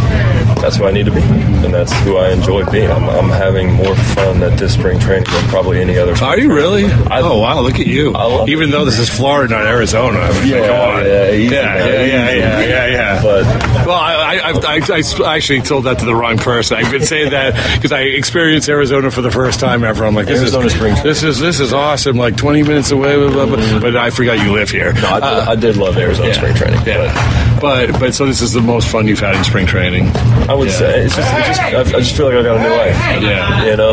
that's 0.65 0.77
who 0.77 0.87
I 0.87 0.93
need 0.93 1.05
to 1.05 1.13
be, 1.13 1.21
and 1.21 1.75
that's 1.75 1.93
who 2.05 2.17
I 2.17 2.33
enjoy 2.33 2.65
being. 2.71 2.91
I'm, 2.91 3.07
I'm 3.11 3.29
having 3.29 3.75
more 3.75 3.95
fun 3.95 4.43
at 4.43 4.59
this 4.59 4.73
spring 4.73 4.99
training 4.99 5.25
than 5.31 5.49
probably 5.49 5.79
any 5.79 5.99
other. 5.99 6.15
Are 6.25 6.39
you 6.39 6.51
really? 6.51 6.87
oh 7.11 7.39
wow, 7.41 7.61
look 7.61 7.79
at 7.81 7.87
you! 7.87 8.17
Even 8.49 8.71
though 8.71 8.87
this 8.87 8.99
is 8.99 9.11
Florida, 9.11 9.53
not 9.55 9.67
Arizona. 9.67 10.21
I 10.21 10.33
mean, 10.41 10.49
Yeah, 10.49 10.65
yeah, 11.03 11.31
yeah, 11.31 11.31
yeah, 11.31 12.07
yeah, 12.07 12.31
yeah, 12.31 12.61
yeah, 12.65 12.87
yeah. 12.87 13.23
But 13.23 13.45
well, 13.87 13.99
I, 13.99 14.24
I, 14.41 14.51
I, 14.51 14.81
I, 14.81 15.03
I 15.25 15.37
actually 15.37 15.61
told 15.63 15.85
that 15.85 15.99
to 16.01 16.05
the 16.05 16.15
wrong 16.15 16.39
person. 16.39 16.77
I've 16.77 16.91
been 16.91 17.05
saying 17.05 17.31
that 17.31 17.55
because 17.77 17.93
I 17.93 18.01
experienced 18.03 18.69
Arizona 18.69 19.11
for 19.11 19.23
the 19.23 19.31
first 19.31 19.61
time 19.61 19.85
ever. 19.85 20.05
I'm 20.05 20.15
like, 20.15 20.27
this 20.27 20.41
Arizona 20.41 20.67
is 20.67 20.75
spring 20.75 20.95
this 21.03 21.23
is 21.23 21.39
this 21.39 21.61
is 21.61 21.73
awesome. 21.73 22.17
Like 22.17 22.37
20 22.37 22.63
minutes 22.63 22.91
away, 22.91 23.17
blah, 23.17 23.31
blah, 23.31 23.47
blah. 23.47 23.57
Mm-hmm. 23.57 23.81
but 23.81 23.97
I 23.97 24.11
forgot 24.11 24.39
you 24.39 24.53
live 24.53 24.71
here. 24.71 24.93
No, 24.95 25.09
I, 25.09 25.21
did- 25.21 25.49
I 25.49 25.55
did 25.57 25.77
love 25.77 25.97
Arizona 25.97 26.35
spring 26.35 26.55
training. 26.55 26.81
Yeah, 26.87 27.59
but 27.61 27.99
but 27.99 28.15
so 28.15 28.27
this 28.27 28.41
is 28.43 28.53
the 28.53 28.61
most 28.61 28.89
fun 28.89 29.07
you've 29.07 29.21
had 29.21 29.35
in 29.37 29.45
spring 29.45 29.67
training. 29.67 30.07
I 30.49 30.55
would 30.55 30.71
say 30.71 31.05
it's 31.05 31.17
just, 31.17 31.35
it 31.35 31.45
just 31.47 31.61
I, 31.61 31.81
I 31.81 32.01
just 32.01 32.17
feel 32.17 32.27
like 32.27 32.37
I 32.37 32.43
got 32.43 32.57
a 32.57 32.63
new 32.63 32.75
life. 32.75 33.23
Yeah. 33.23 33.65
you 33.65 33.77
know. 33.77 33.93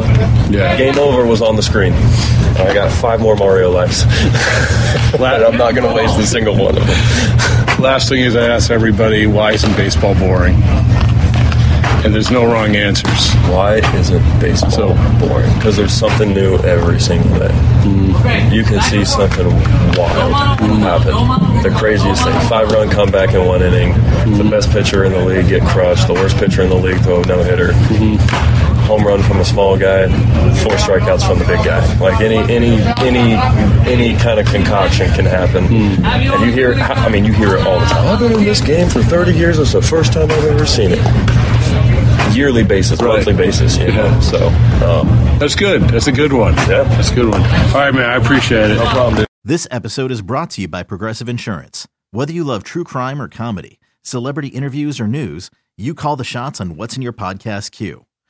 Yeah. 0.51 0.77
Game 0.77 0.97
over 0.99 1.25
was 1.25 1.41
on 1.41 1.56
the 1.56 1.63
screen. 1.63 1.93
I 1.93 2.73
got 2.73 2.91
five 2.91 3.21
more 3.21 3.36
Mario 3.36 3.71
lives. 3.71 4.04
and 5.13 5.23
I'm 5.23 5.58
not 5.58 5.73
going 5.75 5.88
to 5.88 5.93
waste 5.93 6.19
a 6.19 6.25
single 6.25 6.56
one 6.58 6.77
of 6.77 6.86
them. 6.86 7.61
Last 7.81 8.09
thing 8.09 8.19
is 8.19 8.35
I 8.35 8.47
ask 8.47 8.69
everybody, 8.69 9.25
why 9.25 9.53
isn't 9.53 9.75
baseball 9.75 10.13
boring? 10.13 10.53
And 12.03 12.13
there's 12.13 12.29
no 12.29 12.45
wrong 12.45 12.75
answers. 12.75 13.33
Why 13.49 13.77
isn't 13.95 14.39
baseball 14.39 14.69
so, 14.69 14.87
boring? 15.19 15.51
Because 15.55 15.77
there's 15.77 15.91
something 15.91 16.31
new 16.31 16.57
every 16.57 16.99
single 16.99 17.39
day. 17.39 17.49
Mm. 17.81 18.53
You 18.53 18.63
can 18.63 18.81
see 18.81 19.03
something 19.03 19.47
wild 19.97 20.59
happen. 20.79 21.63
The 21.63 21.75
craziest 21.75 22.23
thing: 22.23 22.39
five-run 22.47 22.91
comeback 22.91 23.33
in 23.33 23.47
one 23.47 23.63
inning. 23.63 23.93
The 23.93 23.97
mm-hmm. 23.97 24.49
best 24.51 24.69
pitcher 24.69 25.03
in 25.05 25.13
the 25.13 25.25
league 25.25 25.47
get 25.49 25.67
crushed. 25.67 26.05
The 26.07 26.13
worst 26.13 26.37
pitcher 26.37 26.61
in 26.61 26.69
the 26.69 26.75
league 26.75 27.01
throw 27.01 27.23
a 27.23 27.25
no-hitter. 27.25 27.69
Mm-hmm. 27.69 28.70
Home 28.91 29.08
run 29.08 29.23
from 29.23 29.39
a 29.39 29.45
small 29.45 29.77
guy. 29.77 30.10
Four 30.63 30.73
strikeouts 30.73 31.25
from 31.25 31.39
the 31.39 31.45
big 31.45 31.63
guy. 31.63 31.80
Like 31.99 32.19
any 32.19 32.39
any 32.54 32.75
any 32.99 33.36
any 33.89 34.17
kind 34.17 34.38
of 34.38 34.45
concoction 34.47 35.10
can 35.13 35.23
happen. 35.23 35.63
And 35.63 36.45
you 36.45 36.51
hear, 36.51 36.73
I 36.73 37.08
mean, 37.08 37.23
you 37.23 37.32
hear 37.32 37.56
it 37.56 37.65
all 37.65 37.80
the 37.80 37.86
time. 37.86 38.06
I've 38.10 38.19
been 38.19 38.34
in 38.34 38.43
this 38.43 38.60
game 38.60 38.89
for 38.89 39.01
30 39.01 39.34
years. 39.34 39.60
It's 39.60 39.71
the 39.71 39.82
first 39.82 40.12
time 40.12 40.30
I've 40.30 40.43
ever 40.43 40.65
seen 40.65 40.89
it 40.91 42.36
yearly 42.36 42.65
basis, 42.65 43.01
monthly 43.01 43.34
basis. 43.34 43.77
You 43.77 43.93
know, 43.93 44.19
so 44.19 44.47
um, 44.86 45.08
That's 45.39 45.56
good. 45.56 45.84
That's 45.84 46.08
a 46.08 46.12
good 46.12 46.34
one. 46.34 46.54
Yeah, 46.56 46.84
that's 46.84 47.12
a 47.12 47.15
good 47.15 47.30
one. 47.30 47.41
All 47.41 47.75
right, 47.75 47.93
man. 47.93 48.10
I 48.10 48.17
appreciate 48.17 48.71
it. 48.71 48.75
no 48.75 48.86
problem. 48.88 49.15
Dude. 49.15 49.27
This 49.45 49.69
episode 49.71 50.12
is 50.12 50.21
brought 50.21 50.49
to 50.51 50.62
you 50.63 50.67
by 50.67 50.84
Progressive 50.84 51.30
Insurance. 51.30 51.88
Whether 52.12 52.34
you 52.34 52.43
love 52.43 52.65
true 52.65 52.84
crime 52.84 53.21
or 53.21 53.30
comedy, 53.30 53.80
celebrity 54.01 54.49
interviews 54.49 54.99
or 54.99 55.08
news, 55.08 55.49
you 55.77 55.95
call 55.95 56.17
the 56.17 56.25
shots 56.25 56.60
on 56.60 56.75
what's 56.75 56.97
in 56.97 57.01
your 57.01 57.13
podcast 57.13 57.71
queue. 57.71 58.06